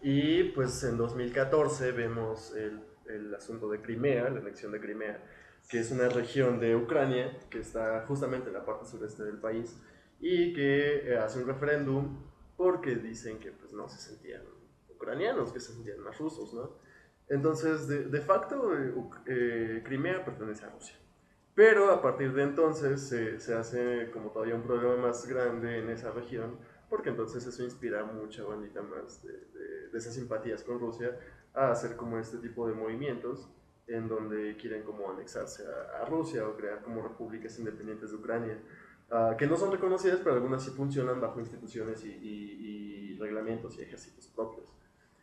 Y 0.04 0.43
pues 0.52 0.84
en 0.84 0.98
2014 0.98 1.91
vemos 1.93 2.54
el, 2.56 2.80
el 3.10 3.34
asunto 3.34 3.69
de 3.69 3.82
Crimea, 3.82 4.30
la 4.30 4.39
anexión 4.39 4.72
de 4.72 4.80
Crimea, 4.80 5.24
que 5.69 5.80
es 5.80 5.91
una 5.91 6.10
región 6.10 6.60
de 6.60 6.76
Ucrania 6.76 7.39
que 7.50 7.60
está 7.60 8.06
justamente 8.08 8.50
en 8.50 8.54
la 8.54 8.65
parte 8.65 8.86
sureste 8.86 9.24
del 9.24 9.38
país 9.38 9.76
y 10.19 10.54
que 10.54 11.10
eh, 11.10 11.17
hace 11.17 11.39
un 11.39 11.48
referéndum 11.48 12.17
porque 12.58 12.96
dicen 12.96 13.39
que 13.39 13.52
pues 13.52 13.74
no 13.74 13.88
se 13.89 14.00
sentían 14.00 14.44
ucranianos, 14.89 15.52
que 15.52 15.60
se 15.60 15.74
sentían 15.74 16.00
más 16.02 16.18
rusos, 16.18 16.54
¿no? 16.54 16.72
Entonces, 17.30 17.88
de, 17.88 18.06
de 18.06 18.22
facto, 18.22 18.78
eh, 18.78 18.94
eh, 19.28 19.82
Crimea 19.86 20.24
pertenece 20.26 20.66
a 20.66 20.70
Rusia. 20.70 20.96
Pero 21.56 21.92
a 21.92 22.02
partir 22.02 22.34
de 22.34 22.44
entonces 22.44 23.02
se, 23.02 23.39
se 23.39 23.54
hace 23.54 24.10
como 24.12 24.32
todavía 24.32 24.56
un 24.56 24.63
problema 24.63 24.98
más 24.98 25.26
grande 25.28 25.78
en 25.80 25.89
esa 25.89 26.12
región, 26.12 26.58
porque 26.89 27.10
entonces 27.10 27.46
eso 27.46 27.63
inspira 27.63 28.02
a 28.02 28.06
mucha 28.06 28.44
bandita 28.44 28.82
más 28.82 29.24
de, 29.24 29.34
de- 29.34 29.88
de 29.89 29.98
esas 29.98 30.16
simpatías 30.16 30.63
con 30.63 30.80
Rusia 30.80 31.18
a 31.54 31.72
hacer 31.72 31.96
como 31.96 32.18
este 32.18 32.38
tipo 32.38 32.68
de 32.68 32.74
movimientos 32.74 33.50
en 33.88 34.08
donde 34.08 34.56
quieren 34.58 34.84
como 34.84 35.12
anexarse 35.12 35.63
a, 35.68 36.02
a 36.02 36.06
Rusia 36.06 36.48
o 36.48 36.56
crear 36.56 36.82
como 36.82 37.02
repúblicas 37.04 37.58
independientes 37.60 38.10
de 38.12 38.16
Ucrania, 38.18 38.58
ah, 39.13 39.36
que 39.38 39.47
no 39.47 39.56
son 39.56 39.71
reconocidas, 39.71 40.19
pero 40.23 40.36
algunas 40.36 40.63
sí 40.63 40.71
funcionan 40.71 41.21
bajo 41.21 41.39
instituciones 41.39 42.04
y, 42.04 42.10
y- 42.12 43.13
y 43.13 43.17
reglamentos 43.17 43.78
y 43.78 43.82
ejércitos 43.84 44.28
propios. 44.28 44.65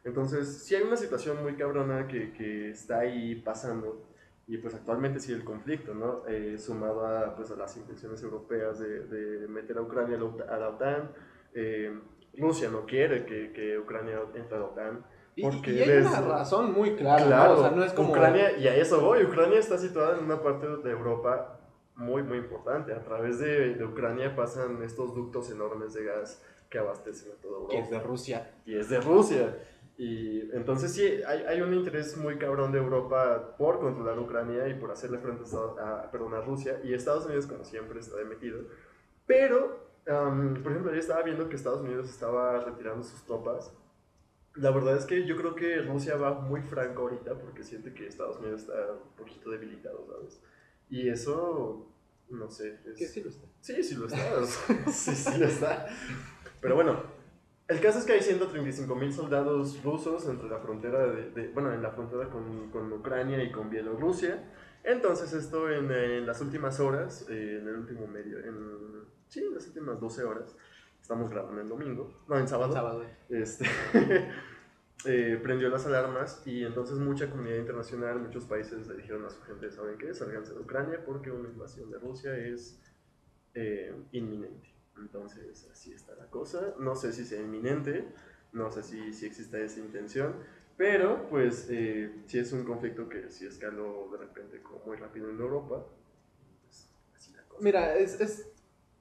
Entonces, 0.05 0.62
sí 0.64 0.74
hay 0.74 0.83
una 0.85 0.96
situación 0.96 1.42
muy 1.42 1.55
cabrona 1.57 2.07
que, 2.09 2.33
que 2.33 2.70
está 2.70 3.00
ahí 3.00 3.35
pasando 3.35 4.07
y 4.46 4.57
pues 4.59 4.74
actualmente 4.74 5.20
sigue 5.20 5.37
el 5.37 5.44
conflicto, 5.44 5.94
¿no? 5.94 6.26
Eh, 6.26 6.57
sumado 6.59 7.07
a, 7.07 7.37
pues, 7.37 7.50
a 7.50 7.57
las 7.57 7.76
intenciones 7.76 8.22
europeas 8.22 8.79
de, 8.79 9.05
de 9.07 9.46
meter 9.48 9.76
a 9.79 9.83
Ucrania 9.83 10.16
a 10.48 10.57
la 10.57 10.68
OTAN. 10.70 11.11
Eh, 11.55 11.92
Rusia 12.38 12.70
no 12.70 12.87
quiere 12.87 13.26
que, 13.26 13.53
que 13.53 13.79
Ucrania 13.79 14.18
entre 14.35 14.57
a 14.57 14.61
la 14.61 14.66
OTAN. 14.66 15.05
Y, 15.37 15.42
Porque 15.42 15.72
y 15.72 15.81
hay 15.83 15.88
les- 15.88 16.07
una 16.07 16.20
razón 16.22 16.72
muy 16.72 16.96
clara, 16.96 17.24
Claro, 17.26 17.53
¿no? 17.53 17.59
O 17.59 17.62
sea, 17.62 17.70
no 17.72 17.85
es 17.85 17.92
como... 17.92 18.11
Ucrania, 18.11 18.57
y 18.59 18.66
a 18.66 18.74
eso 18.74 19.00
voy, 19.00 19.22
Ucrania 19.24 19.59
está 19.59 19.79
situada 19.79 20.18
en 20.18 20.24
una 20.24 20.42
parte 20.42 20.66
de 20.66 20.90
Europa 20.90 21.60
muy, 22.00 22.22
muy 22.22 22.38
importante. 22.38 22.92
A 22.92 23.02
través 23.04 23.38
de, 23.38 23.74
de 23.74 23.84
Ucrania 23.84 24.34
pasan 24.34 24.82
estos 24.82 25.14
ductos 25.14 25.50
enormes 25.50 25.92
de 25.94 26.04
gas 26.04 26.42
que 26.68 26.78
abastecen 26.78 27.32
a 27.32 27.34
toda 27.40 27.54
Europa. 27.58 27.72
que 27.74 27.80
es 27.80 27.90
de 27.90 28.00
Rusia. 28.00 28.50
y 28.66 28.76
es 28.76 28.88
de 28.88 29.00
Rusia. 29.00 29.58
Y 29.98 30.50
entonces 30.52 30.92
sí, 30.92 31.04
hay, 31.26 31.40
hay 31.42 31.60
un 31.60 31.74
interés 31.74 32.16
muy 32.16 32.38
cabrón 32.38 32.72
de 32.72 32.78
Europa 32.78 33.54
por 33.58 33.80
controlar 33.80 34.18
Ucrania 34.18 34.66
y 34.68 34.74
por 34.74 34.90
hacerle 34.90 35.18
frente 35.18 35.44
a, 35.78 36.00
a- 36.04 36.10
perdón, 36.10 36.32
a 36.34 36.40
Rusia. 36.40 36.80
Y 36.82 36.94
Estados 36.94 37.26
Unidos, 37.26 37.46
como 37.46 37.64
siempre, 37.64 38.00
está 38.00 38.16
metido. 38.24 38.60
Pero, 39.26 39.78
am, 40.08 40.62
por 40.62 40.72
ejemplo, 40.72 40.92
yo 40.92 40.98
estaba 41.00 41.22
viendo 41.22 41.48
que 41.48 41.56
Estados 41.56 41.82
Unidos 41.82 42.08
estaba 42.08 42.60
retirando 42.60 43.02
sus 43.02 43.22
tropas. 43.24 43.76
La 44.54 44.70
verdad 44.70 44.96
es 44.96 45.04
que 45.04 45.26
yo 45.26 45.36
creo 45.36 45.54
que 45.54 45.82
Rusia 45.82 46.16
va 46.16 46.32
muy 46.32 46.62
franco 46.62 47.02
ahorita 47.02 47.34
porque 47.38 47.62
siente 47.62 47.92
que 47.92 48.06
Estados 48.06 48.38
Unidos 48.38 48.62
está 48.62 48.92
un 48.92 49.14
poquito 49.16 49.50
debilitado, 49.50 50.06
¿sabes? 50.06 50.40
Y 50.88 51.08
eso, 51.08 51.89
no 52.31 52.51
sé. 52.51 52.79
es- 52.87 52.97
Que 52.99 53.07
sí 53.07 53.23
lo 53.23 53.31
está. 53.31 53.47
Sí, 53.61 53.83
sí 53.83 53.95
lo 53.97 54.07
está. 54.07 54.47
sí, 54.93 55.14
sí 55.14 55.38
lo 55.38 55.47
está. 55.47 55.87
Pero 56.61 56.75
bueno, 56.75 57.03
el 57.69 57.81
caso 57.81 57.99
es 57.99 58.05
que 58.05 58.12
hay 58.12 58.21
135 58.23 58.95
mil 58.97 59.12
soldados 59.12 59.83
rusos 59.83 60.27
entre 60.29 60.49
la 60.49 60.59
frontera 60.59 61.07
de, 61.07 61.31
de- 61.31 61.49
bueno, 61.49 61.73
en 61.73 61.83
la 61.83 61.90
frontera 61.90 62.29
con, 62.29 62.71
con 62.71 62.93
Ucrania 62.93 63.43
y 63.43 63.51
con 63.53 63.71
Bielorrusia. 63.71 64.53
Entonces 64.83 65.33
esto 65.35 65.71
en, 65.71 65.90
en 65.93 66.27
las 66.27 66.40
últimas 66.40 66.81
horas, 66.81 67.27
eh, 67.29 67.59
en 67.61 67.69
el 67.69 67.77
último 67.77 68.07
medio, 68.07 68.38
en, 68.38 69.05
sí, 69.29 69.40
en 69.45 69.55
las 69.55 69.66
últimas 69.66 70.01
12 70.01 70.25
horas, 70.25 70.57
estamos 71.01 71.31
grabando 71.31 71.61
el 71.61 71.69
domingo, 71.69 72.23
no, 72.29 72.38
en 72.38 72.49
sábado, 72.49 72.73
Sábado. 72.73 73.05
este, 73.29 73.66
eh, 75.06 75.38
prendió 75.42 75.68
las 75.68 75.86
alarmas 75.86 76.42
y 76.44 76.64
entonces 76.64 76.98
mucha 76.98 77.30
comunidad 77.30 77.56
internacional, 77.58 78.20
muchos 78.20 78.44
países 78.44 78.86
le 78.86 78.96
dijeron 78.96 79.24
a 79.24 79.30
su 79.30 79.40
gente, 79.42 79.70
¿saben 79.70 79.98
qué? 79.98 80.12
Salganse 80.14 80.52
de 80.54 80.60
Ucrania 80.60 81.02
porque 81.04 81.30
una 81.30 81.48
invasión 81.48 81.90
de 81.90 81.98
Rusia 81.98 82.36
es 82.36 82.78
eh, 83.54 83.94
inminente. 84.12 84.68
Entonces 84.98 85.68
así 85.72 85.92
está 85.92 86.14
la 86.16 86.26
cosa. 86.26 86.74
No 86.78 86.94
sé 86.96 87.12
si 87.12 87.24
sea 87.24 87.40
inminente, 87.40 88.06
no 88.52 88.70
sé 88.70 88.82
si, 88.82 89.12
si 89.12 89.26
existe 89.26 89.64
esa 89.64 89.80
intención, 89.80 90.34
pero 90.76 91.28
pues 91.30 91.66
eh, 91.70 92.12
si 92.26 92.38
es 92.38 92.52
un 92.52 92.64
conflicto 92.64 93.08
que 93.08 93.30
si 93.30 93.46
escaló 93.46 94.08
de 94.12 94.18
repente 94.18 94.62
como 94.62 94.84
muy 94.86 94.96
rápido 94.96 95.30
en 95.30 95.40
Europa, 95.40 95.84
pues 96.66 96.88
así 97.14 97.32
la 97.32 97.42
cosa. 97.44 97.62
Mira, 97.62 97.96
es, 97.96 98.20
es- 98.20 98.46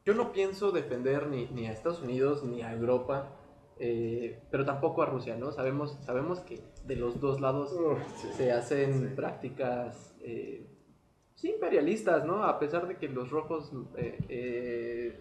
yo 0.05 0.13
no 0.15 0.31
pienso 0.31 0.71
defender 0.71 1.27
ni, 1.27 1.47
ni 1.49 1.67
a 1.67 1.71
Estados 1.73 2.01
Unidos 2.01 2.43
ni 2.43 2.61
a 2.63 2.73
Europa, 2.73 3.38
eh, 3.79 4.39
pero 4.51 4.65
tampoco 4.65 5.01
a 5.01 5.05
Rusia, 5.05 5.35
¿no? 5.37 5.51
Sabemos, 5.51 5.97
sabemos 6.05 6.39
que 6.41 6.59
de 6.85 6.95
los 6.95 7.19
dos 7.19 7.39
lados 7.41 7.75
sí. 8.17 8.27
se 8.33 8.51
hacen 8.51 9.09
Sí. 9.09 9.15
prácticas 9.15 10.15
eh, 10.21 10.65
sí, 11.35 11.51
imperialistas, 11.51 12.25
¿no? 12.25 12.43
A 12.43 12.59
pesar 12.59 12.87
de 12.87 12.97
que 12.97 13.07
los 13.07 13.29
rojos 13.31 13.71
eh, 13.95 15.17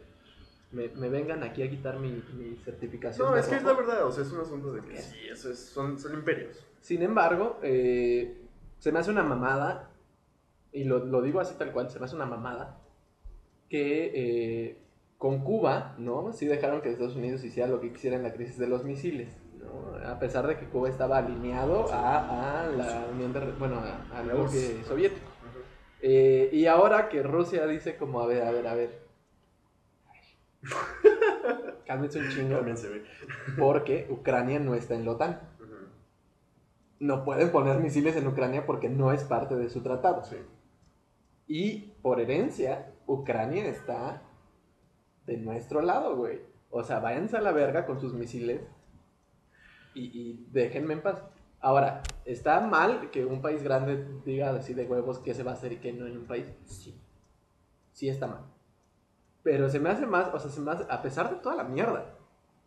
me, 0.73 0.89
me 0.89 1.09
vengan 1.09 1.43
aquí 1.45 1.63
a 1.63 1.71
quitar 1.71 1.99
mi, 1.99 2.23
mi 2.37 2.57
certificación. 2.65 3.31
No, 3.31 3.37
es 3.37 3.47
que 3.47 3.57
es 3.57 3.63
la 3.63 3.73
verdad, 3.75 4.05
o 4.05 4.13
sea, 4.13 4.25
es 4.25 4.33
un 4.33 4.41
asunto 4.41 4.73
de 4.73 4.83
que 4.83 4.97
sí, 4.99 5.17
eso 5.31 5.51
es, 5.51 5.59
son, 5.59 5.99
son 5.99 6.15
imperios. 6.15 6.65
Sin 6.81 7.03
embargo, 7.03 7.59
se 7.63 8.93
me 8.93 8.99
hace 8.99 9.11
una 9.11 9.23
mamada, 9.23 9.91
y 10.73 10.85
lo, 10.85 11.05
lo 11.05 11.23
digo 11.23 11.41
así 11.41 11.55
tal 11.57 11.73
cual, 11.73 11.91
se 11.91 11.99
me 11.99 12.05
hace 12.05 12.17
una 12.17 12.27
mamada, 12.27 12.79
que 13.69 14.11
eh, 14.15 14.79
con 15.19 15.41
Cuba, 15.43 15.95
¿no? 15.99 16.33
Sí 16.33 16.47
dejaron 16.47 16.81
que 16.81 16.91
Estados 16.91 17.17
Unidos 17.17 17.43
hiciera 17.45 17.69
lo 17.69 17.81
que 17.81 17.93
quisiera 17.93 18.17
en 18.17 18.23
la 18.23 18.33
crisis 18.33 18.57
de 18.59 18.69
los 18.69 18.85
misiles, 18.85 19.37
¿no? 19.59 19.97
A 20.09 20.19
pesar 20.21 20.47
de 20.47 20.57
que 20.57 20.67
Cuba 20.67 20.89
estaba 20.89 21.19
alineado 21.19 21.93
a, 21.93 22.63
a 22.63 22.67
la 22.69 23.07
Unión 23.13 23.33
de, 23.33 23.41
bueno, 23.59 23.81
a- 23.81 24.19
al 24.19 24.27
bloque 24.27 24.81
soviético. 24.87 25.27
Eh, 26.01 26.51
y 26.53 26.67
ahora 26.67 27.09
que 27.09 27.23
Rusia 27.25 27.67
dice 27.67 27.97
como, 27.97 28.21
a 28.21 28.27
ver, 28.27 28.43
a 28.45 28.53
ver, 28.53 28.67
a 28.69 28.75
ver. 28.75 29.09
Cálmense 31.87 32.19
un 32.21 32.29
chingo, 32.31 32.57
Cálmense, 32.57 33.03
porque 33.59 34.07
Ucrania 34.11 34.59
no 34.61 34.75
está 34.75 34.95
en 34.95 35.05
la 35.05 35.13
OTAN. 35.13 35.41
No 37.01 37.25
pueden 37.25 37.51
poner 37.51 37.79
misiles 37.79 38.17
en 38.17 38.27
Ucrania 38.27 38.67
porque 38.67 38.89
no 38.89 39.13
es 39.13 39.23
parte 39.25 39.55
de 39.57 39.69
su 39.69 39.83
tratado. 39.83 40.25
Sí. 40.25 40.37
Y 41.47 41.93
por 42.03 42.21
herencia, 42.21 42.93
Ucrania 43.07 43.67
está 43.67 44.23
de 45.29 45.37
nuestro 45.37 45.83
lado, 45.83 46.17
güey. 46.17 46.41
O 46.71 46.83
sea, 46.83 46.99
váyanse 47.01 47.37
a 47.37 47.41
la 47.41 47.53
verga 47.53 47.87
con 47.87 48.01
sus 48.01 48.15
misiles 48.15 48.63
y, 49.95 50.05
y 50.19 50.47
déjenme 50.51 50.95
en 50.95 51.03
paz. 51.03 51.23
Ahora, 51.61 52.03
¿está 52.25 52.61
mal 52.61 53.11
que 53.11 53.25
un 53.25 53.43
país 53.43 53.63
grande 53.63 54.07
diga 54.25 54.51
así 54.51 54.75
de 54.75 54.87
huevos 54.87 55.19
qué 55.19 55.35
se 55.35 55.43
va 55.43 55.53
a 55.53 55.55
hacer 55.55 55.73
y 55.73 55.77
qué 55.79 55.93
no 55.93 56.07
en 56.07 56.17
un 56.19 56.27
país? 56.27 56.47
Sí. 56.65 56.99
Sí 57.93 58.09
está 58.09 58.27
mal. 58.27 58.45
Pero 59.43 59.69
se 59.69 59.81
me 59.81 59.91
hace 59.91 60.07
más, 60.07 60.33
o 60.33 60.39
sea, 60.39 60.51
se 60.51 60.61
me 60.61 60.71
hace, 60.71 60.85
a 60.89 61.03
pesar 61.03 61.31
de 61.31 61.37
toda 61.37 61.57
la 61.57 61.65
mierda 61.65 62.15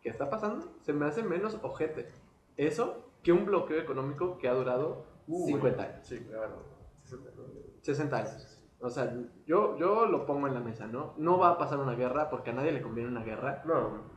que 0.02 0.08
está 0.08 0.28
pasando, 0.30 0.72
se 0.82 0.92
me 0.92 1.06
hace 1.06 1.22
menos 1.22 1.58
ojete 1.62 2.08
eso 2.56 3.08
que 3.22 3.32
un 3.32 3.44
bloqueo 3.46 3.80
económico 3.80 4.38
que 4.38 4.48
ha 4.48 4.54
durado 4.54 5.10
Uh, 5.28 5.46
50 5.46 5.76
güey. 5.76 5.88
años. 5.88 6.06
Sí, 6.06 6.18
claro. 6.24 6.64
60, 7.04 7.30
¿no? 7.36 7.42
60 7.80 8.16
años. 8.16 8.51
O 8.84 8.90
sea, 8.90 9.14
yo, 9.46 9.78
yo 9.78 10.06
lo 10.06 10.26
pongo 10.26 10.48
en 10.48 10.54
la 10.54 10.60
mesa, 10.60 10.86
¿no? 10.88 11.14
No 11.16 11.38
va 11.38 11.50
a 11.50 11.58
pasar 11.58 11.78
una 11.78 11.94
guerra 11.94 12.28
porque 12.28 12.50
a 12.50 12.52
nadie 12.52 12.72
le 12.72 12.82
conviene 12.82 13.08
una 13.10 13.22
guerra. 13.24 13.62
No. 13.64 14.10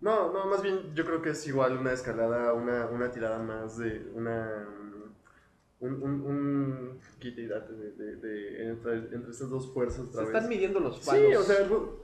No, 0.00 0.32
no, 0.32 0.46
más 0.46 0.62
bien 0.62 0.94
yo 0.94 1.04
creo 1.04 1.20
que 1.20 1.30
es 1.30 1.46
igual 1.48 1.76
una 1.78 1.92
escalada, 1.92 2.52
una, 2.52 2.86
una 2.86 3.10
tirada 3.10 3.38
más 3.42 3.76
de 3.78 4.10
una. 4.14 4.68
Un, 5.78 5.92
un, 6.02 6.20
un 6.22 7.00
quite 7.18 7.42
y 7.42 7.46
date 7.48 7.72
de, 7.74 7.92
de, 7.92 8.16
de- 8.16 8.70
entre, 8.70 8.94
entre 9.14 9.30
estas 9.30 9.50
dos 9.50 9.72
fuerzas 9.74 10.08
Se 10.10 10.16
vez. 10.18 10.26
están 10.28 10.48
midiendo 10.48 10.80
los 10.80 11.00
Sí, 11.02 11.10
palos 11.10 11.36
o 11.36 11.42
sea, 11.42 11.56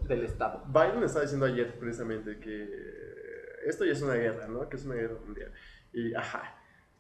del 0.09 0.25
Estado. 0.25 0.63
Biden 0.67 1.03
estaba 1.03 1.23
diciendo 1.23 1.47
ayer 1.47 1.79
precisamente 1.79 2.39
que 2.39 2.69
esto 3.65 3.85
ya 3.87 3.93
es 3.93 4.03
una 4.03 4.15
guerra, 4.15 4.47
¿no? 4.49 4.69
Que 4.69 4.77
es 4.77 4.85
una 4.85 4.95
guerra 4.97 5.17
mundial. 5.25 5.53
Y 5.93 6.13
ajá. 6.15 6.55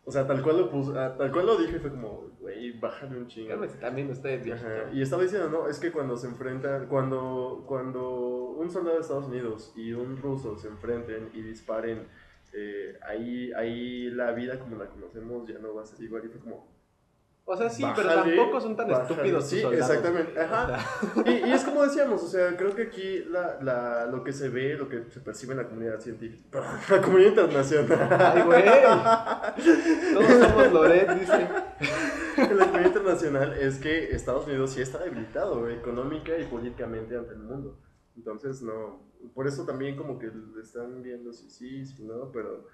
O 0.04 0.10
sea, 0.10 0.26
tal 0.26 0.42
cual 0.42 0.58
lo 0.58 0.68
puso, 0.68 0.98
ah, 0.98 1.16
tal 1.16 1.30
cual 1.30 1.46
lo 1.46 1.56
dije 1.56 1.78
fue 1.78 1.90
como, 1.90 2.32
güey, 2.40 2.72
bájale 2.72 3.16
un 3.16 3.28
chingo. 3.28 3.54
También 3.80 4.10
ustedes, 4.10 4.44
Y 4.92 5.00
estaba 5.00 5.22
diciendo, 5.22 5.48
no, 5.48 5.68
es 5.68 5.78
que 5.78 5.92
cuando 5.92 6.16
se 6.16 6.26
enfrentan, 6.26 6.88
cuando, 6.88 7.64
cuando 7.68 8.50
un 8.50 8.68
soldado 8.68 8.96
de 8.96 9.02
Estados 9.02 9.26
Unidos 9.26 9.72
y 9.76 9.92
un 9.92 10.16
ruso 10.16 10.56
se 10.56 10.66
enfrenten 10.66 11.30
y 11.34 11.42
disparen, 11.42 12.08
eh, 12.52 12.98
ahí, 13.06 13.52
ahí 13.52 14.10
la 14.10 14.32
vida 14.32 14.58
como 14.58 14.76
la 14.76 14.86
conocemos 14.86 15.48
ya 15.48 15.58
no 15.58 15.72
va 15.72 15.82
a 15.82 15.86
ser 15.86 16.02
igual. 16.02 16.24
Y 16.24 16.28
fue 16.28 16.40
como, 16.40 16.66
O 17.44 17.56
sea, 17.56 17.68
sí, 17.68 17.84
pero 17.96 18.06
Bájale, 18.08 18.36
tampoco 18.36 18.60
son 18.60 18.76
tan 18.76 18.88
bájale. 18.88 19.10
estúpidos. 19.10 19.46
Sí, 19.48 19.60
soldados, 19.60 19.90
exactamente. 19.90 20.38
O 20.38 20.42
ajá. 20.42 20.78
sea, 20.78 21.22
y, 21.26 21.48
y 21.48 21.52
es 21.52 21.64
como 21.64 21.82
decíamos, 21.82 22.22
o 22.22 22.28
sea, 22.28 22.56
creo 22.56 22.74
que 22.74 22.82
aquí 22.82 23.24
la, 23.28 23.58
la, 23.60 24.06
lo 24.06 24.22
que 24.22 24.32
se 24.32 24.48
ve, 24.48 24.74
lo 24.76 24.88
que 24.88 25.04
se 25.10 25.20
percibe 25.20 25.52
en 25.52 25.58
la 25.58 25.68
comunidad 25.68 25.98
científica, 26.00 26.62
la 26.88 27.02
comunidad 27.02 27.30
internacional, 27.30 28.08
Ay, 28.36 28.42
güey. 28.42 28.62
Todos 30.14 30.48
somos 30.48 30.72
Loret, 30.72 31.10
dice. 31.18 31.48
en 32.36 32.58
la 32.58 32.64
comunidad 32.66 32.86
internacional 32.86 33.52
es 33.54 33.78
que 33.78 34.14
Estados 34.14 34.46
Unidos 34.46 34.70
sí 34.70 34.80
está 34.80 34.98
debilitado 34.98 35.68
económica 35.68 36.38
y 36.38 36.44
políticamente 36.44 37.16
ante 37.16 37.32
el 37.32 37.40
mundo. 37.40 37.76
Entonces, 38.16 38.62
no, 38.62 39.02
por 39.34 39.46
eso 39.46 39.64
también 39.64 39.96
como 39.96 40.18
que 40.18 40.30
están 40.62 41.02
viendo 41.02 41.32
si 41.32 41.50
sí, 41.50 41.84
si 41.84 42.04
no, 42.04 42.30
pero 42.32 42.66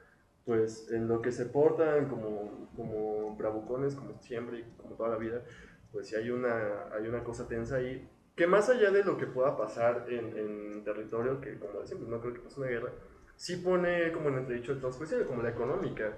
pues 0.49 0.91
en 0.91 1.09
lo 1.09 1.21
que 1.21 1.31
se 1.31 1.45
portan 1.45 2.09
como, 2.09 2.71
como 2.75 3.37
bravucones, 3.37 3.95
como 3.95 4.19
siempre 4.23 4.61
y 4.61 4.63
como 4.79 4.97
toda 4.97 5.11
la 5.11 5.17
vida, 5.19 5.45
pues 5.93 6.09
sí 6.09 6.17
hay 6.17 6.31
una, 6.31 6.89
hay 6.91 7.07
una 7.07 7.23
cosa 7.23 7.47
tensa 7.47 7.77
ahí, 7.77 8.09
que 8.35 8.47
más 8.47 8.71
allá 8.71 8.91
de 8.91 9.05
lo 9.05 9.19
que 9.19 9.27
pueda 9.27 9.59
pasar 9.59 10.07
en, 10.09 10.39
en 10.39 10.85
territorio, 10.85 11.39
que 11.43 11.59
como 11.59 11.81
decimos, 11.81 12.09
no 12.09 12.19
creo 12.23 12.33
que 12.33 12.41
pase 12.41 12.61
una 12.61 12.71
guerra, 12.71 12.93
sí 13.37 13.57
pone 13.57 14.11
como 14.11 14.31
en 14.31 14.39
entredicho 14.39 14.73
el 14.73 14.81
transcuestión, 14.81 15.25
como 15.25 15.43
la 15.43 15.51
económica. 15.51 16.15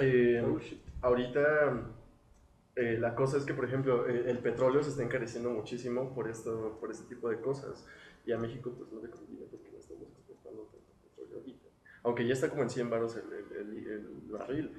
Eh, 0.00 0.42
Oh, 0.44 0.58
ahorita 1.02 1.94
eh, 2.74 2.98
la 2.98 3.14
cosa 3.14 3.36
es 3.36 3.44
que, 3.44 3.54
por 3.54 3.64
ejemplo, 3.66 4.08
eh, 4.08 4.24
el 4.28 4.38
petróleo 4.38 4.82
se 4.82 4.90
está 4.90 5.04
encareciendo 5.04 5.50
muchísimo 5.50 6.12
por, 6.14 6.28
esto, 6.28 6.78
por 6.80 6.90
este 6.90 7.14
tipo 7.14 7.28
de 7.28 7.40
cosas. 7.40 7.86
Y 8.26 8.32
a 8.32 8.38
México 8.38 8.72
pues 8.76 8.90
no 8.92 9.00
le 9.00 9.10
conviene 9.10 9.46
porque 9.50 9.70
no 9.70 9.78
estamos 9.78 10.08
exportando 10.08 10.62
tanto 10.64 10.92
petróleo 11.04 11.38
ahorita. 11.38 11.68
Aunque 12.04 12.26
ya 12.26 12.32
está 12.34 12.48
como 12.50 12.62
en 12.62 12.70
100 12.70 12.90
baros 12.90 13.16
el, 13.16 13.32
el, 13.32 13.56
el- 13.56 13.86
el 13.86 14.30
barril. 14.32 14.78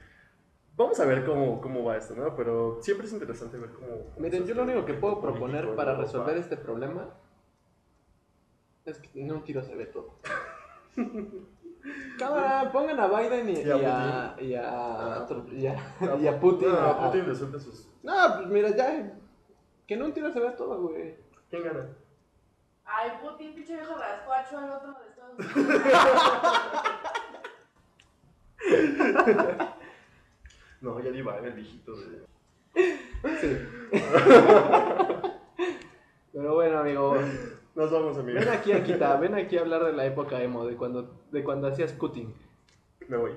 Vamos 0.76 1.00
a 1.00 1.06
ver 1.06 1.24
cómo, 1.24 1.62
cómo 1.62 1.84
va 1.84 1.98
esto, 1.98 2.16
¿no? 2.16 2.36
Pero 2.36 2.80
siempre 2.82 3.06
es 3.08 3.14
interesante 3.14 3.58
ver 3.58 3.70
cómo... 3.72 3.88
cómo 3.88 4.12
Miren, 4.18 4.46
yo 4.46 4.56
lo 4.56 4.64
único 4.64 4.84
que 4.86 4.94
puedo 4.96 5.22
proponer 5.22 5.76
para 5.76 5.96
resolver 5.96 6.36
este 6.38 6.58
problema 6.58 7.14
es 8.86 8.98
que 8.98 9.22
en 9.22 9.32
un 9.32 9.44
tiro 9.44 9.62
se 9.64 9.76
ve 9.76 9.86
todo. 9.86 10.16
Cámara, 12.18 12.72
pongan 12.72 13.00
a 13.00 13.08
Biden 13.08 13.50
y, 13.50 13.54
Y 13.54 13.70
a 13.72 13.78
y 13.78 13.86
a, 13.86 14.36
y 14.42 14.54
a, 14.56 14.64
Ah. 14.66 15.28
y 15.52 15.68
a- 15.68 16.16
y 16.22 16.28
a 16.28 16.40
Putin. 16.40 16.70
No, 16.72 16.78
a- 16.78 17.06
Putin 17.12 17.28
le 17.28 17.36
suelta 17.36 17.60
sus. 17.60 17.90
No, 18.02 18.14
pues 18.38 18.48
mira, 18.48 18.70
ya. 18.76 19.14
Que 19.86 19.94
en 19.96 20.04
un 20.04 20.14
tiro 20.14 20.32
se 20.32 20.40
vea 20.40 20.56
todo, 20.56 20.82
güey. 20.82 21.16
¿Quién 21.50 21.64
gana? 21.64 21.90
Ay, 22.86 23.12
Putin, 23.22 23.54
pinche 23.56 23.76
viejo 23.76 23.96
rascuacho, 23.96 24.60
el 24.60 24.72
otro 24.72 24.94
de 24.94 25.10
Estados 25.10 25.40
Unidos. 25.40 25.82
No, 30.82 31.00
ya 31.00 31.12
iba 31.12 31.38
el 31.38 31.54
viejito 31.54 31.96
de. 31.96 32.26
Sí. 32.76 33.58
Pero 36.34 36.56
bueno, 36.56 36.80
amigo. 36.80 37.18
Nos 37.76 37.90
vamos, 37.90 38.18
amigo. 38.18 38.40
Ven 38.40 38.50
aquí, 38.50 38.74
Akita. 38.74 39.16
Ven 39.16 39.34
aquí 39.34 39.58
a 39.58 39.62
hablar 39.62 39.86
de 39.86 39.94
la 39.94 40.06
época 40.06 40.42
emo, 40.42 40.66
de 40.66 40.76
cuando, 40.76 41.26
de 41.32 41.42
cuando 41.42 41.68
hacías 41.70 41.94
cutting. 41.94 42.36
Me 43.08 43.16
voy. 43.16 43.32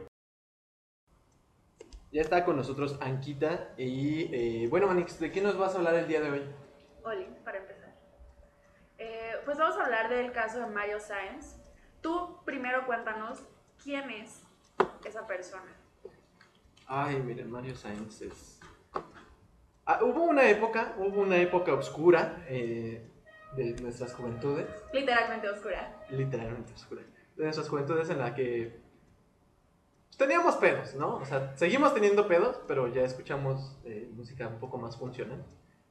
Ya 2.11 2.21
está 2.21 2.45
con 2.45 2.57
nosotros 2.57 2.99
Ankita. 3.01 3.75
Y 3.79 4.35
eh, 4.35 4.67
bueno, 4.69 4.89
Manix, 4.89 5.21
¿de 5.21 5.31
qué 5.31 5.41
nos 5.41 5.57
vas 5.57 5.75
a 5.75 5.79
hablar 5.79 5.95
el 5.95 6.09
día 6.09 6.21
de 6.21 6.31
hoy? 6.31 6.43
Oli, 7.05 7.27
para 7.45 7.59
empezar. 7.59 7.76
Pues 9.47 9.59
vamos 9.59 9.77
a 9.79 9.85
hablar 9.85 10.11
del 10.11 10.33
caso 10.33 10.59
de 10.59 10.67
Mario 10.67 10.99
Sáenz. 10.99 11.55
Tú 12.01 12.41
primero 12.45 12.85
cuéntanos 12.85 13.45
quién 13.83 14.11
es 14.11 14.43
esa 15.07 15.25
persona. 15.25 15.73
Ay, 16.89 17.21
miren, 17.23 17.49
Mario 17.51 17.77
Sainz 17.77 18.23
es. 18.23 18.61
Ah, 19.87 20.01
hubo 20.03 20.25
una 20.25 20.49
época, 20.49 20.95
hubo 20.99 21.21
una 21.21 21.37
época 21.37 21.73
oscura 21.75 22.45
eh, 22.49 23.09
de 23.57 23.77
nuestras 23.81 24.13
juventudes, 24.15 24.67
Literalmente 24.93 25.49
oscura. 25.49 25.97
literalmente 26.11 26.73
oscura, 26.75 27.03
de 27.37 27.45
nuestras 27.45 27.69
juventudes 27.69 28.11
en 28.11 28.19
la 28.19 28.35
que 28.35 28.81
teníamos 30.19 30.57
pedos, 30.57 30.97
¿no? 30.97 31.19
O 31.19 31.25
sea, 31.25 31.57
seguimos 31.57 31.95
teniendo 31.95 32.27
pedos, 32.27 32.61
pero 32.67 32.89
ya 32.89 33.03
escuchamos 33.03 33.79
eh, 33.85 34.11
música 34.13 34.49
un 34.49 34.59
poco 34.59 34.77
más 34.77 34.97
funcional. 34.97 35.45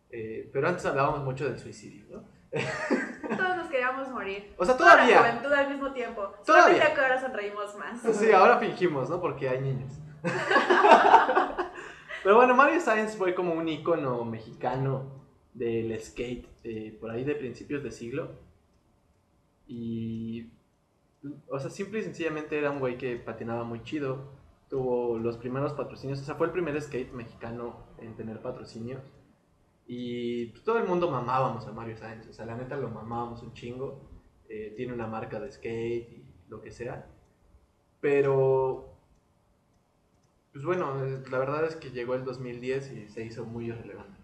Eh, 0.09 0.49
pero 0.51 0.67
antes 0.67 0.85
hablábamos 0.85 1.23
mucho 1.23 1.45
del 1.45 1.57
suicidio, 1.57 2.05
¿no? 2.09 2.34
Todos 2.51 3.57
nos 3.57 3.67
queríamos 3.67 4.09
morir. 4.09 4.53
O 4.57 4.65
sea, 4.65 4.77
Toda 4.77 4.95
la 4.95 5.05
todavía. 5.05 5.19
juventud 5.19 5.53
al 5.53 5.69
mismo 5.69 5.93
tiempo. 5.93 6.21
Todavía. 6.45 6.63
Solamente 6.77 6.95
que 6.95 7.01
ahora 7.01 7.21
sonreímos 7.21 7.75
más. 7.77 8.01
Sí, 8.15 8.31
ahora 8.31 8.57
fingimos, 8.59 9.09
¿no? 9.09 9.19
Porque 9.19 9.49
hay 9.49 9.61
niños. 9.61 9.91
Pero 12.23 12.37
bueno, 12.37 12.55
Mario 12.55 12.79
Sáenz 12.81 13.15
fue 13.15 13.35
como 13.35 13.53
un 13.53 13.67
ícono 13.67 14.23
mexicano 14.25 15.23
del 15.53 15.99
skate 16.01 16.47
eh, 16.63 16.97
por 16.99 17.11
ahí 17.11 17.23
de 17.23 17.35
principios 17.35 17.83
de 17.83 17.91
siglo. 17.91 18.31
Y. 19.67 20.49
O 21.49 21.59
sea, 21.59 21.69
simple 21.69 21.99
y 21.99 22.03
sencillamente 22.03 22.57
era 22.57 22.71
un 22.71 22.79
güey 22.79 22.97
que 22.97 23.15
patinaba 23.17 23.63
muy 23.63 23.83
chido. 23.83 24.33
Tuvo 24.69 25.19
los 25.19 25.37
primeros 25.37 25.73
patrocinios. 25.73 26.19
O 26.21 26.23
sea, 26.23 26.35
fue 26.35 26.47
el 26.47 26.53
primer 26.53 26.79
skate 26.81 27.11
mexicano 27.13 27.85
en 27.99 28.15
tener 28.15 28.41
patrocinios. 28.41 29.01
Y 29.87 30.47
todo 30.63 30.77
el 30.77 30.85
mundo 30.85 31.11
mamábamos 31.11 31.67
a 31.67 31.71
Mario 31.71 31.97
Sáenz. 31.97 32.27
O 32.27 32.33
sea, 32.33 32.45
la 32.45 32.55
neta 32.55 32.75
lo 32.77 32.89
mamábamos 32.89 33.43
un 33.43 33.53
chingo. 33.53 34.09
Eh, 34.49 34.73
tiene 34.75 34.93
una 34.93 35.07
marca 35.07 35.39
de 35.39 35.51
skate 35.51 36.09
y 36.09 36.25
lo 36.47 36.61
que 36.61 36.71
sea. 36.71 37.07
Pero, 38.01 38.97
pues 40.53 40.65
bueno, 40.65 41.05
eh, 41.05 41.23
la 41.29 41.39
verdad 41.39 41.65
es 41.65 41.75
que 41.75 41.91
llegó 41.91 42.15
el 42.15 42.23
2010 42.23 42.91
y 42.91 43.07
se 43.07 43.23
hizo 43.23 43.45
muy 43.45 43.67
irrelevante. 43.67 44.19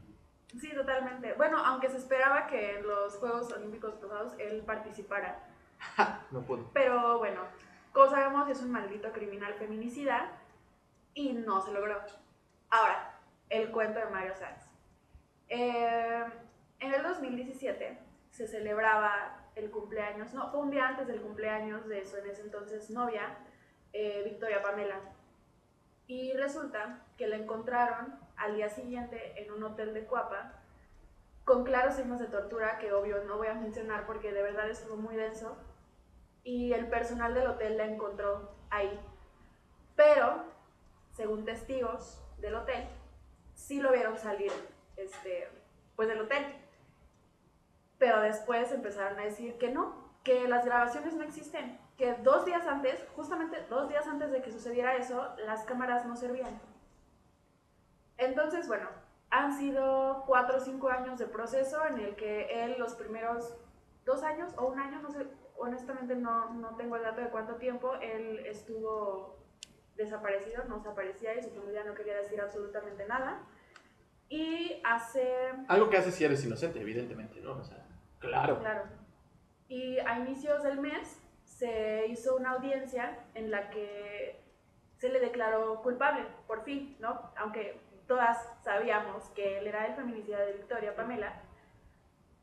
Sí, 0.59 0.73
totalmente. 0.73 1.33
Bueno, 1.33 1.57
aunque 1.57 1.89
se 1.89 1.97
esperaba 1.97 2.47
que 2.47 2.77
en 2.77 2.87
los 2.87 3.15
Juegos 3.17 3.51
Olímpicos 3.53 3.95
pasados 3.95 4.33
él 4.39 4.61
participara. 4.65 5.47
No 6.31 6.41
pudo. 6.41 6.69
Pero 6.73 7.17
bueno, 7.17 7.41
como 7.91 8.09
sabemos, 8.09 8.47
es 8.49 8.61
un 8.61 8.71
maldito 8.71 9.11
criminal 9.11 9.53
feminicida 9.55 10.31
y 11.13 11.33
no 11.33 11.61
se 11.61 11.73
logró. 11.73 11.97
Ahora, 12.69 13.19
el 13.49 13.71
cuento 13.71 13.99
de 13.99 14.05
Mario 14.05 14.35
Sanz. 14.35 14.70
Eh, 15.53 16.23
en 16.79 16.93
el 16.93 17.03
2017 17.03 17.99
se 18.29 18.47
celebraba 18.47 19.49
el 19.55 19.69
cumpleaños, 19.69 20.33
no, 20.33 20.49
fue 20.49 20.61
un 20.61 20.71
día 20.71 20.87
antes 20.87 21.07
del 21.07 21.19
cumpleaños 21.19 21.85
de 21.89 22.05
su 22.05 22.15
en 22.15 22.27
ese 22.27 22.43
entonces 22.43 22.89
novia, 22.89 23.37
eh, 23.91 24.21
Victoria 24.23 24.61
Pamela. 24.61 24.97
Y 26.07 26.31
resulta 26.37 27.05
que 27.17 27.27
la 27.27 27.35
encontraron 27.35 28.17
al 28.37 28.55
día 28.55 28.69
siguiente 28.69 29.43
en 29.43 29.51
un 29.51 29.61
hotel 29.63 29.93
de 29.93 30.05
Cuapa 30.05 30.53
con 31.43 31.65
claros 31.65 31.95
signos 31.95 32.21
de 32.21 32.27
tortura 32.27 32.79
que 32.79 32.93
obvio 32.93 33.21
no 33.25 33.37
voy 33.37 33.47
a 33.47 33.53
mencionar 33.53 34.05
porque 34.05 34.31
de 34.31 34.43
verdad 34.43 34.69
estuvo 34.69 34.95
muy 34.95 35.17
denso 35.17 35.57
y 36.45 36.71
el 36.71 36.87
personal 36.87 37.33
del 37.33 37.47
hotel 37.47 37.75
la 37.75 37.87
encontró 37.87 38.55
ahí. 38.69 38.97
Pero, 39.97 40.45
según 41.09 41.43
testigos 41.43 42.23
del 42.37 42.55
hotel, 42.55 42.87
sí 43.53 43.81
lo 43.81 43.91
vieron 43.91 44.17
salir 44.17 44.53
este, 45.01 45.49
pues 45.95 46.07
del 46.07 46.21
hotel. 46.21 46.45
Pero 47.97 48.21
después 48.21 48.71
empezaron 48.71 49.19
a 49.19 49.23
decir 49.23 49.57
que 49.57 49.71
no, 49.71 50.11
que 50.23 50.47
las 50.47 50.65
grabaciones 50.65 51.13
no 51.13 51.23
existen, 51.23 51.79
que 51.97 52.13
dos 52.15 52.45
días 52.45 52.65
antes, 52.67 53.05
justamente 53.15 53.65
dos 53.69 53.89
días 53.89 54.07
antes 54.07 54.31
de 54.31 54.41
que 54.41 54.51
sucediera 54.51 54.95
eso, 54.95 55.35
las 55.45 55.63
cámaras 55.63 56.05
no 56.05 56.15
servían. 56.15 56.59
Entonces, 58.17 58.67
bueno, 58.67 58.87
han 59.29 59.57
sido 59.57 60.23
cuatro 60.27 60.57
o 60.57 60.59
cinco 60.59 60.89
años 60.89 61.17
de 61.19 61.25
proceso 61.25 61.85
en 61.85 61.99
el 61.99 62.15
que 62.15 62.63
él 62.63 62.75
los 62.77 62.93
primeros 62.95 63.55
dos 64.05 64.23
años 64.23 64.53
o 64.57 64.65
un 64.67 64.79
año, 64.79 65.01
no 65.01 65.11
sé, 65.11 65.25
honestamente 65.57 66.15
no, 66.15 66.53
no 66.53 66.75
tengo 66.75 66.95
el 66.95 67.03
dato 67.03 67.21
de 67.21 67.29
cuánto 67.29 67.55
tiempo, 67.55 67.95
él 67.95 68.45
estuvo 68.45 69.37
desaparecido, 69.95 70.63
no 70.65 70.79
se 70.79 70.89
aparecía 70.89 71.35
y 71.35 71.43
su 71.43 71.51
familia 71.51 71.83
no 71.83 71.93
quería 71.93 72.17
decir 72.17 72.41
absolutamente 72.41 73.05
nada. 73.05 73.41
Y 74.31 74.81
hace, 74.85 75.29
Algo 75.67 75.89
que 75.89 75.97
hace 75.97 76.09
si 76.09 76.23
eres 76.23 76.45
inocente, 76.45 76.79
evidentemente, 76.79 77.41
¿no? 77.41 77.57
O 77.57 77.63
sea, 77.65 77.85
claro. 78.17 78.59
claro, 78.59 78.85
y 79.67 79.99
a 79.99 80.19
inicios 80.19 80.63
del 80.63 80.79
mes 80.79 81.21
se 81.43 82.07
hizo 82.07 82.37
una 82.37 82.51
audiencia 82.51 83.19
en 83.33 83.51
la 83.51 83.69
que 83.69 84.41
se 84.99 85.09
le 85.09 85.19
declaró 85.19 85.81
culpable, 85.81 86.25
por 86.47 86.63
fin, 86.63 86.95
¿no? 87.01 87.33
Aunque 87.35 87.77
todas 88.07 88.37
sabíamos 88.63 89.25
que 89.31 89.57
él 89.57 89.67
era 89.67 89.85
el 89.85 89.95
feminicida 89.95 90.39
de 90.45 90.53
Victoria 90.53 90.95
Pamela, 90.95 91.41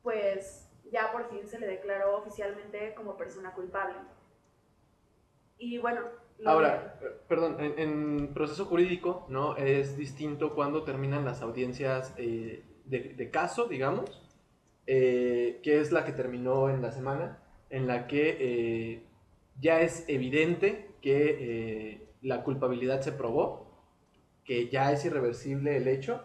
pues 0.02 0.70
ya 0.92 1.10
por 1.10 1.30
fin 1.30 1.46
se 1.48 1.58
le 1.58 1.66
declaró 1.66 2.18
oficialmente 2.18 2.94
como 2.94 3.16
persona 3.16 3.54
culpable. 3.54 3.96
Y 5.56 5.78
bueno, 5.78 6.02
Ahora, 6.44 6.98
perdón, 7.28 7.56
en, 7.58 7.78
en 7.78 8.34
proceso 8.34 8.64
jurídico, 8.64 9.26
¿no? 9.28 9.56
Es 9.56 9.96
distinto 9.96 10.54
cuando 10.54 10.84
terminan 10.84 11.24
las 11.24 11.42
audiencias 11.42 12.14
eh, 12.16 12.64
de, 12.84 13.14
de 13.14 13.30
caso, 13.30 13.66
digamos, 13.66 14.22
eh, 14.86 15.60
que 15.62 15.80
es 15.80 15.92
la 15.92 16.04
que 16.06 16.12
terminó 16.12 16.70
en 16.70 16.80
la 16.80 16.92
semana, 16.92 17.42
en 17.68 17.86
la 17.86 18.06
que 18.06 18.36
eh, 18.40 19.02
ya 19.60 19.80
es 19.82 20.04
evidente 20.08 20.94
que 21.02 21.36
eh, 21.38 22.08
la 22.22 22.42
culpabilidad 22.42 23.02
se 23.02 23.12
probó, 23.12 23.68
que 24.44 24.68
ya 24.70 24.90
es 24.92 25.04
irreversible 25.04 25.76
el 25.76 25.88
hecho, 25.88 26.22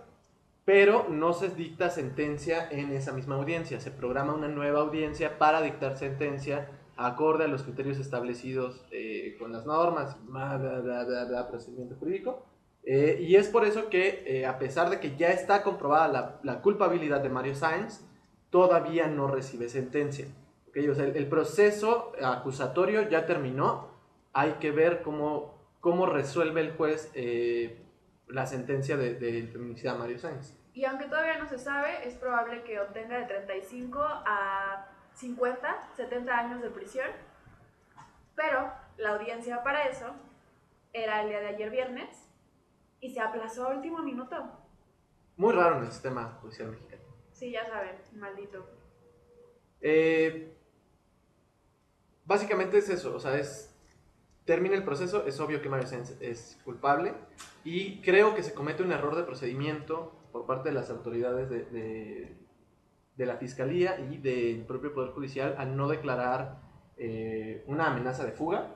pero 0.63 1.07
no 1.09 1.33
se 1.33 1.49
dicta 1.49 1.89
sentencia 1.89 2.69
en 2.71 2.93
esa 2.93 3.11
misma 3.11 3.35
audiencia, 3.35 3.81
se 3.81 3.91
programa 3.91 4.33
una 4.33 4.47
nueva 4.47 4.79
audiencia 4.79 5.37
para 5.37 5.61
dictar 5.61 5.97
sentencia 5.97 6.69
acorde 6.95 7.45
a 7.45 7.47
los 7.47 7.63
criterios 7.63 7.97
establecidos 7.97 8.85
eh, 8.91 9.35
con 9.39 9.51
las 9.51 9.65
normas, 9.65 10.17
bla, 10.27 10.57
bla, 10.57 11.25
bla, 11.25 11.47
procedimiento 11.47 11.95
jurídico. 11.95 12.45
Eh, 12.83 13.19
y 13.21 13.35
es 13.35 13.47
por 13.47 13.65
eso 13.65 13.89
que, 13.89 14.23
eh, 14.27 14.45
a 14.45 14.59
pesar 14.59 14.89
de 14.89 14.99
que 14.99 15.15
ya 15.15 15.29
está 15.29 15.63
comprobada 15.63 16.39
la, 16.43 16.61
culpabilidad 16.61 17.21
de 17.21 17.29
Mario 17.29 17.55
Sáenz, 17.55 18.05
todavía 18.49 19.07
no 19.07 19.27
recibe 19.27 19.69
sentencia. 19.69 20.27
el, 20.73 21.27
proceso 21.27 22.11
acusatorio 22.21 23.09
ya 23.09 23.25
terminó, 23.25 23.91
hay 24.33 24.53
que 24.53 24.71
ver 24.71 25.01
cómo, 25.01 25.55
cómo 25.79 26.05
resuelve 26.05 26.61
el 26.61 26.73
juez 26.73 27.11
la 28.27 28.45
sentencia 28.45 28.97
del 28.97 29.19
de, 29.19 29.47
feminicida 29.47 29.95
Mario 29.95 30.19
Sáenz. 30.19 30.57
Y 30.73 30.85
aunque 30.85 31.05
todavía 31.05 31.37
no 31.37 31.47
se 31.47 31.59
sabe, 31.59 32.07
es 32.07 32.15
probable 32.15 32.63
que 32.63 32.79
obtenga 32.79 33.19
de 33.19 33.25
35 33.25 33.99
a 34.01 34.92
50, 35.15 35.89
70 35.95 36.37
años 36.37 36.61
de 36.61 36.69
prisión. 36.69 37.09
Pero 38.35 38.71
la 38.97 39.11
audiencia 39.11 39.63
para 39.63 39.87
eso 39.87 40.13
era 40.91 41.21
el 41.21 41.29
día 41.29 41.39
de 41.39 41.47
ayer 41.47 41.69
viernes 41.69 42.29
y 42.99 43.13
se 43.13 43.19
aplazó 43.19 43.67
a 43.67 43.75
último 43.75 43.99
minuto. 43.99 44.35
Muy 45.37 45.53
raro 45.53 45.77
en 45.77 45.85
el 45.85 45.91
sistema 45.91 46.37
judicial 46.41 46.69
mexicano. 46.69 47.03
Sí, 47.31 47.51
ya 47.51 47.67
saben, 47.67 47.95
maldito. 48.13 48.65
Eh, 49.81 50.55
básicamente 52.25 52.77
es 52.77 52.89
eso, 52.89 53.15
o 53.15 53.19
sea, 53.19 53.37
es 53.37 53.73
termina 54.45 54.75
el 54.75 54.83
proceso, 54.83 55.25
es 55.25 55.39
obvio 55.39 55.61
que 55.61 55.69
Mario 55.69 55.87
Sáenz 55.87 56.17
es 56.21 56.59
culpable 56.63 57.13
y 57.63 58.01
creo 58.01 58.35
que 58.35 58.43
se 58.43 58.53
comete 58.53 58.83
un 58.83 58.91
error 58.91 59.15
de 59.15 59.23
procedimiento 59.23 60.13
por 60.31 60.45
parte 60.45 60.69
de 60.69 60.75
las 60.75 60.89
autoridades 60.89 61.49
de, 61.49 61.65
de, 61.65 62.37
de 63.15 63.25
la 63.25 63.37
fiscalía 63.37 63.99
y 63.99 64.17
del 64.17 64.65
propio 64.65 64.93
poder 64.93 65.11
judicial 65.11 65.55
al 65.57 65.75
no 65.75 65.87
declarar 65.87 66.61
eh, 66.97 67.63
una 67.67 67.87
amenaza 67.87 68.25
de 68.25 68.31
fuga 68.31 68.75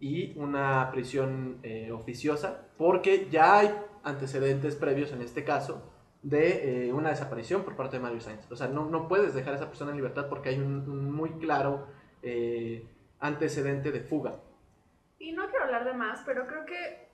y 0.00 0.36
una 0.36 0.90
prisión 0.90 1.60
eh, 1.62 1.92
oficiosa, 1.92 2.66
porque 2.76 3.28
ya 3.30 3.58
hay 3.58 3.74
antecedentes 4.02 4.74
previos 4.74 5.12
en 5.12 5.22
este 5.22 5.44
caso 5.44 5.92
de 6.22 6.86
eh, 6.86 6.92
una 6.92 7.10
desaparición 7.10 7.64
por 7.64 7.76
parte 7.76 7.96
de 7.96 8.02
Mario 8.02 8.20
Sainz. 8.20 8.50
O 8.50 8.56
sea, 8.56 8.68
no, 8.68 8.86
no 8.86 9.08
puedes 9.08 9.34
dejar 9.34 9.54
a 9.54 9.56
esa 9.56 9.68
persona 9.68 9.90
en 9.90 9.96
libertad 9.96 10.28
porque 10.28 10.50
hay 10.50 10.58
un, 10.58 10.88
un 10.88 11.10
muy 11.10 11.30
claro 11.38 11.86
eh, 12.22 12.88
antecedente 13.18 13.90
de 13.90 14.00
fuga. 14.00 14.40
Y 15.18 15.32
no 15.32 15.48
quiero 15.48 15.64
hablar 15.64 15.84
de 15.84 15.92
más, 15.92 16.22
pero 16.24 16.46
creo 16.46 16.64
que 16.64 17.08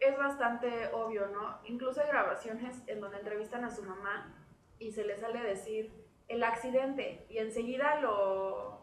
es 0.00 0.18
bastante 0.18 0.88
obvio, 0.92 1.28
¿no? 1.28 1.58
Incluso 1.64 2.00
hay 2.00 2.08
grabaciones 2.08 2.82
en 2.86 3.00
donde 3.00 3.18
entrevistan 3.18 3.64
a 3.64 3.70
su 3.70 3.82
mamá 3.82 4.43
y 4.78 4.92
se 4.92 5.04
le 5.04 5.16
sale 5.16 5.40
decir 5.40 5.92
el 6.28 6.42
accidente 6.42 7.26
y 7.28 7.38
enseguida 7.38 8.00
lo, 8.00 8.80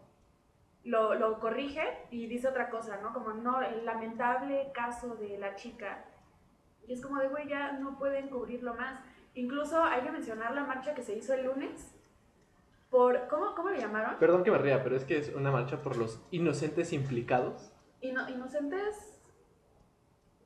lo, 0.83 1.15
lo 1.15 1.39
corrige 1.39 1.83
y 2.11 2.27
dice 2.27 2.47
otra 2.47 2.69
cosa, 2.69 2.97
¿no? 3.01 3.13
Como 3.13 3.33
no, 3.33 3.61
el 3.61 3.85
lamentable 3.85 4.71
caso 4.73 5.15
de 5.15 5.37
la 5.37 5.55
chica. 5.55 6.05
Y 6.87 6.93
es 6.93 7.01
como 7.01 7.19
de, 7.19 7.29
güey, 7.29 7.47
ya 7.47 7.73
no 7.73 7.97
pueden 7.97 8.29
cubrirlo 8.29 8.73
más. 8.73 8.99
Incluso 9.33 9.83
hay 9.83 10.01
que 10.01 10.11
mencionar 10.11 10.53
la 10.53 10.65
marcha 10.65 10.93
que 10.93 11.03
se 11.03 11.15
hizo 11.15 11.33
el 11.33 11.45
lunes 11.45 11.95
por, 12.89 13.27
¿cómo, 13.29 13.55
cómo 13.55 13.69
le 13.69 13.79
llamaron? 13.79 14.17
Perdón 14.19 14.43
que 14.43 14.51
me 14.51 14.57
ría, 14.57 14.83
pero 14.83 14.97
es 14.97 15.05
que 15.05 15.17
es 15.17 15.29
una 15.33 15.49
marcha 15.51 15.81
por 15.81 15.95
los 15.95 16.21
inocentes 16.31 16.91
implicados. 16.91 17.71
Ino- 18.01 18.27
inocentes. 18.29 19.19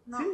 No. 0.05 0.19
Sí, 0.19 0.25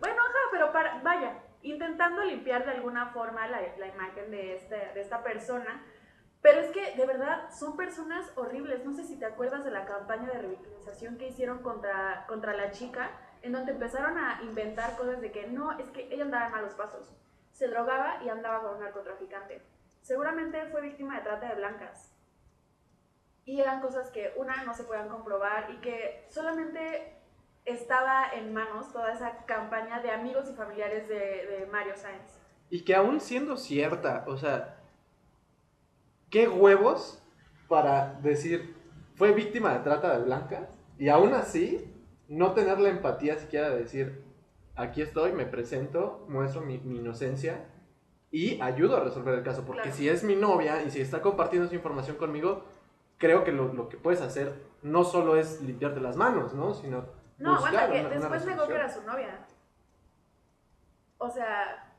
Bueno, 0.00 0.22
ajá, 0.22 0.38
pero 0.50 0.72
para, 0.72 1.02
vaya, 1.02 1.42
intentando 1.62 2.22
limpiar 2.24 2.64
de 2.64 2.72
alguna 2.72 3.06
forma 3.08 3.46
la, 3.48 3.60
la 3.78 3.86
imagen 3.86 4.30
de, 4.30 4.54
este, 4.54 4.76
de 4.94 5.00
esta 5.00 5.22
persona. 5.22 5.84
Pero 6.42 6.60
es 6.60 6.70
que 6.70 6.96
de 6.96 7.06
verdad 7.06 7.50
son 7.50 7.76
personas 7.76 8.32
horribles. 8.36 8.84
No 8.84 8.94
sé 8.94 9.04
si 9.04 9.18
te 9.18 9.26
acuerdas 9.26 9.64
de 9.64 9.70
la 9.70 9.84
campaña 9.84 10.28
de 10.30 10.40
revictimización 10.40 11.18
que 11.18 11.28
hicieron 11.28 11.58
contra, 11.58 12.24
contra 12.26 12.54
la 12.54 12.70
chica, 12.70 13.10
en 13.42 13.52
donde 13.52 13.72
empezaron 13.72 14.16
a 14.16 14.40
inventar 14.42 14.96
cosas 14.96 15.20
de 15.20 15.32
que 15.32 15.48
no, 15.48 15.78
es 15.78 15.88
que 15.90 16.12
ella 16.12 16.24
andaba 16.24 16.46
en 16.46 16.52
malos 16.52 16.74
pasos. 16.74 17.14
Se 17.52 17.68
drogaba 17.68 18.22
y 18.24 18.28
andaba 18.30 18.62
con 18.62 18.74
un 18.74 18.80
narcotraficante. 18.80 19.62
Seguramente 20.00 20.64
fue 20.66 20.80
víctima 20.80 21.16
de 21.16 21.22
trata 21.22 21.48
de 21.48 21.56
blancas. 21.56 22.16
Y 23.44 23.60
eran 23.60 23.80
cosas 23.80 24.10
que, 24.10 24.32
una, 24.36 24.64
no 24.64 24.72
se 24.74 24.84
podían 24.84 25.08
comprobar 25.08 25.70
y 25.70 25.80
que 25.80 26.26
solamente 26.30 27.19
estaba 27.70 28.30
en 28.32 28.52
manos 28.52 28.92
toda 28.92 29.12
esa 29.12 29.44
campaña 29.46 30.00
de 30.00 30.10
amigos 30.10 30.48
y 30.50 30.54
familiares 30.54 31.08
de, 31.08 31.14
de 31.16 31.68
Mario 31.70 31.96
Sáenz. 31.96 32.38
Y 32.70 32.82
que 32.82 32.94
aún 32.94 33.20
siendo 33.20 33.56
cierta, 33.56 34.24
o 34.28 34.36
sea, 34.36 34.76
qué 36.30 36.48
huevos 36.48 37.22
para 37.68 38.14
decir, 38.22 38.76
fue 39.14 39.32
víctima 39.32 39.72
de 39.74 39.80
trata 39.80 40.16
de 40.16 40.24
blancas 40.24 40.68
y 40.98 41.08
aún 41.08 41.34
así 41.34 41.92
no 42.28 42.52
tener 42.52 42.78
la 42.78 42.90
empatía 42.90 43.38
siquiera 43.38 43.70
de 43.70 43.78
decir, 43.80 44.24
aquí 44.76 45.02
estoy, 45.02 45.32
me 45.32 45.46
presento, 45.46 46.24
muestro 46.28 46.60
mi, 46.62 46.78
mi 46.78 46.98
inocencia 46.98 47.66
y 48.30 48.60
ayudo 48.60 48.96
a 48.96 49.00
resolver 49.04 49.34
el 49.34 49.42
caso. 49.42 49.64
Porque 49.64 49.82
Claro. 49.82 49.96
si 49.96 50.08
es 50.08 50.22
mi 50.22 50.36
novia 50.36 50.82
y 50.82 50.90
si 50.90 51.00
está 51.00 51.20
compartiendo 51.20 51.68
su 51.68 51.74
información 51.74 52.16
conmigo, 52.16 52.64
creo 53.18 53.42
que 53.44 53.50
lo, 53.52 53.72
lo 53.72 53.88
que 53.88 53.96
puedes 53.96 54.20
hacer 54.20 54.54
no 54.82 55.02
solo 55.04 55.36
es 55.36 55.60
limpiarte 55.60 56.00
las 56.00 56.16
manos, 56.16 56.54
¿no? 56.54 56.74
Sino 56.74 57.04
No, 57.40 57.52
buscar 57.56 57.74
aguanta, 57.74 57.92
que 57.94 58.00
una- 58.16 58.28
después 58.28 58.46
negó 58.46 58.68
que 58.68 58.74
era 58.74 58.88
su 58.88 59.02
novia. 59.02 59.46
O 61.18 61.30
sea, 61.30 61.92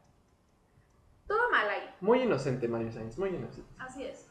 todo 1.28 1.50
mal 1.52 1.70
ahí, 1.70 1.94
Muy 2.02 2.22
inocente, 2.24 2.68
Mario 2.68 2.92
Sainz, 2.92 3.18
muy 3.18 3.30
inocente. 3.30 3.70
así 3.78 4.04
es. 4.06 4.28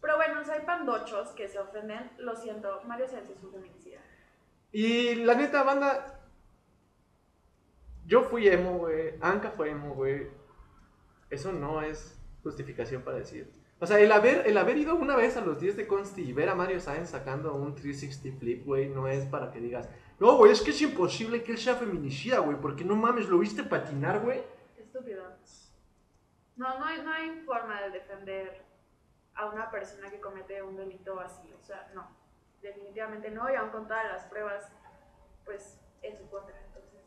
Pero 0.00 0.16
bueno, 0.16 0.44
si 0.44 0.50
hay 0.50 0.64
pandochos 0.64 1.28
que 1.30 1.48
se 1.48 1.58
ofenden, 1.58 2.10
lo 2.18 2.36
siento, 2.36 2.80
Mario 2.86 3.08
Sáenz 3.08 3.30
es 3.30 3.42
un 3.42 3.52
feminicida. 3.52 4.00
Y 4.72 5.14
la 5.16 5.34
neta, 5.34 5.62
banda. 5.62 6.20
Yo 8.06 8.22
fui 8.22 8.46
emo, 8.48 8.78
güey. 8.78 9.14
Anka 9.20 9.50
fue 9.50 9.70
emo, 9.70 9.94
güey. 9.94 10.28
Eso 11.30 11.50
no 11.52 11.82
es 11.82 12.20
justificación 12.42 13.02
para 13.02 13.16
decir. 13.18 13.52
O 13.80 13.86
sea, 13.86 13.98
el 13.98 14.12
haber, 14.12 14.46
el 14.46 14.56
haber 14.58 14.76
ido 14.78 14.94
una 14.94 15.16
vez 15.16 15.36
a 15.36 15.40
los 15.40 15.58
10 15.60 15.76
de 15.76 15.86
Consti 15.86 16.22
y 16.22 16.32
ver 16.32 16.48
a 16.48 16.54
Mario 16.54 16.78
Sainz 16.80 17.10
sacando 17.10 17.54
un 17.54 17.74
360 17.74 18.38
flip, 18.38 18.64
güey, 18.64 18.88
no 18.88 19.08
es 19.08 19.24
para 19.26 19.50
que 19.50 19.60
digas, 19.60 19.88
no, 20.18 20.36
güey, 20.36 20.52
es 20.52 20.62
que 20.62 20.70
es 20.70 20.80
imposible 20.80 21.42
que 21.42 21.52
él 21.52 21.58
sea 21.58 21.74
feminicida, 21.74 22.38
güey, 22.38 22.56
porque 22.58 22.84
no 22.84 22.96
mames, 22.96 23.28
¿lo 23.28 23.38
viste 23.38 23.62
patinar, 23.62 24.20
güey? 24.20 24.42
Estúpido. 24.78 25.24
No, 26.56 26.78
no 26.78 26.84
hay, 26.86 27.02
no 27.02 27.12
hay 27.12 27.42
forma 27.44 27.82
de 27.82 27.90
defender 27.90 28.62
a 29.34 29.46
una 29.46 29.70
persona 29.70 30.10
que 30.10 30.20
comete 30.20 30.62
un 30.62 30.76
delito 30.76 31.20
así. 31.20 31.52
O 31.52 31.62
sea, 31.62 31.90
no. 31.94 32.08
Definitivamente 32.62 33.30
no, 33.30 33.50
y 33.52 33.54
aún 33.54 33.70
con 33.70 33.86
todas 33.86 34.06
las 34.06 34.24
pruebas, 34.24 34.72
pues, 35.44 35.78
en 36.02 36.16
su 36.16 36.28
contra. 36.30 36.58
Entonces, 36.66 37.00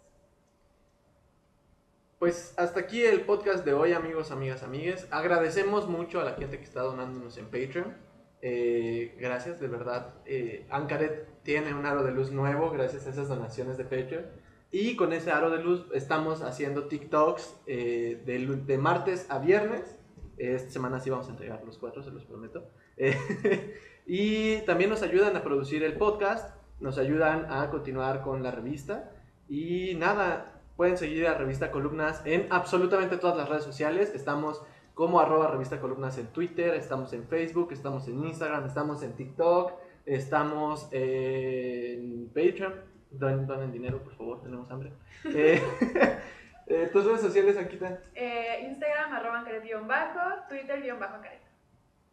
Pues 2.19 2.53
hasta 2.57 2.79
aquí 2.81 3.03
el 3.03 3.21
podcast 3.21 3.65
de 3.65 3.73
hoy, 3.73 3.93
amigos, 3.93 4.29
amigas, 4.29 4.61
amigues. 4.61 5.07
Agradecemos 5.09 5.87
mucho 5.87 6.21
a 6.21 6.23
la 6.23 6.33
gente 6.33 6.57
que 6.59 6.63
está 6.63 6.81
donándonos 6.81 7.37
en 7.37 7.45
Patreon. 7.45 7.97
Eh, 8.41 9.17
gracias, 9.19 9.59
de 9.59 9.67
verdad. 9.67 10.13
Eh, 10.25 10.67
Ancaret 10.69 11.27
tiene 11.49 11.73
un 11.73 11.83
aro 11.87 12.03
de 12.03 12.11
luz 12.11 12.31
nuevo 12.31 12.69
gracias 12.69 13.07
a 13.07 13.09
esas 13.09 13.27
donaciones 13.27 13.75
de 13.75 13.83
Patreon. 13.83 14.23
Y 14.71 14.95
con 14.95 15.13
ese 15.13 15.31
aro 15.31 15.49
de 15.49 15.57
luz 15.57 15.83
estamos 15.95 16.43
haciendo 16.43 16.83
TikToks 16.83 17.55
eh, 17.65 18.21
de, 18.23 18.37
de 18.67 18.77
martes 18.77 19.25
a 19.31 19.39
viernes. 19.39 19.97
Esta 20.37 20.69
semana 20.69 20.99
sí 20.99 21.09
vamos 21.09 21.25
a 21.27 21.31
entregar 21.31 21.63
los 21.65 21.79
cuatro, 21.79 22.03
se 22.03 22.11
los 22.11 22.23
prometo. 22.23 22.69
Eh, 22.97 23.79
y 24.05 24.57
también 24.67 24.91
nos 24.91 25.01
ayudan 25.01 25.35
a 25.35 25.41
producir 25.41 25.81
el 25.81 25.93
podcast, 25.93 26.55
nos 26.79 26.99
ayudan 26.99 27.47
a 27.49 27.71
continuar 27.71 28.21
con 28.21 28.43
la 28.43 28.51
revista. 28.51 29.11
Y 29.47 29.95
nada, 29.95 30.61
pueden 30.77 30.99
seguir 30.99 31.25
a 31.25 31.33
Revista 31.33 31.71
Columnas 31.71 32.21
en 32.25 32.45
absolutamente 32.51 33.17
todas 33.17 33.35
las 33.35 33.49
redes 33.49 33.63
sociales. 33.63 34.11
Estamos 34.13 34.61
como 34.93 35.19
arroba 35.19 35.47
Revista 35.47 35.81
Columnas 35.81 36.15
en 36.19 36.27
Twitter, 36.27 36.75
estamos 36.75 37.11
en 37.13 37.23
Facebook, 37.23 37.69
estamos 37.71 38.07
en 38.07 38.23
Instagram, 38.23 38.67
estamos 38.67 39.01
en 39.01 39.13
TikTok, 39.13 39.71
estamos 40.09 40.89
en 40.91 42.27
Patreon. 42.33 42.73
Don, 43.11 43.47
donen 43.47 43.71
dinero, 43.71 44.03
por 44.03 44.15
favor, 44.15 44.41
tenemos 44.41 44.69
hambre. 44.69 44.93
Eh, 45.25 45.61
eh, 46.67 46.89
tus 46.91 47.05
redes 47.05 47.21
sociales, 47.21 47.57
Akita. 47.57 47.99
eh, 48.13 48.67
Instagram, 48.69 49.13
arroba 49.13 49.43
bajo 49.87 50.47
Twitter, 50.47 50.81
guion 50.81 50.99
bajo 50.99 51.15
Ancaret. 51.15 51.41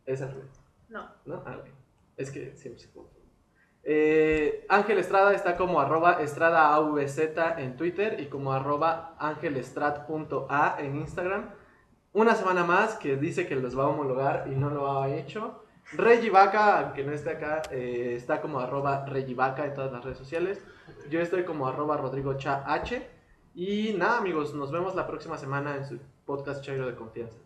Esa 0.04 0.28
fue. 0.28 0.42
No. 0.88 1.10
¿No? 1.24 1.42
Ah, 1.44 1.58
ok. 1.58 1.66
Es 2.16 2.30
que 2.30 2.56
siempre 2.56 2.82
se 2.82 2.90
confunde. 2.92 3.16
Eh, 3.82 4.66
Ángel 4.68 4.98
Estrada 4.98 5.32
está 5.32 5.56
como 5.56 5.80
arroba 5.80 6.20
estradaavz 6.20 7.18
en 7.58 7.76
Twitter 7.76 8.18
y 8.18 8.26
como 8.26 8.52
arroba 8.52 9.14
angelestrat.a 9.18 10.76
en 10.80 10.96
Instagram. 10.96 11.50
Una 12.12 12.34
semana 12.34 12.64
más 12.64 12.94
que 12.96 13.16
dice 13.16 13.46
que 13.46 13.54
los 13.54 13.78
va 13.78 13.84
a 13.84 13.88
homologar 13.88 14.48
y 14.48 14.56
no 14.56 14.70
lo 14.70 15.00
ha 15.00 15.14
hecho. 15.14 15.65
Reggie 15.92 16.30
Vaca, 16.30 16.80
aunque 16.80 17.04
no 17.04 17.12
esté 17.12 17.30
acá, 17.30 17.62
eh, 17.70 18.14
está 18.16 18.40
como 18.40 18.58
arroba 18.58 19.06
Reggie 19.06 19.34
Vaca 19.34 19.64
en 19.64 19.74
todas 19.74 19.92
las 19.92 20.04
redes 20.04 20.18
sociales. 20.18 20.60
Yo 21.10 21.20
estoy 21.20 21.44
como 21.44 21.68
arroba 21.68 21.96
Rodrigo 21.96 22.34
Cha 22.34 22.64
H. 22.66 23.06
Y 23.54 23.94
nada 23.94 24.18
amigos, 24.18 24.52
nos 24.54 24.70
vemos 24.70 24.94
la 24.94 25.06
próxima 25.06 25.38
semana 25.38 25.76
en 25.76 25.86
su 25.86 25.98
podcast 26.26 26.62
Chairo 26.62 26.86
de 26.86 26.94
Confianza. 26.94 27.38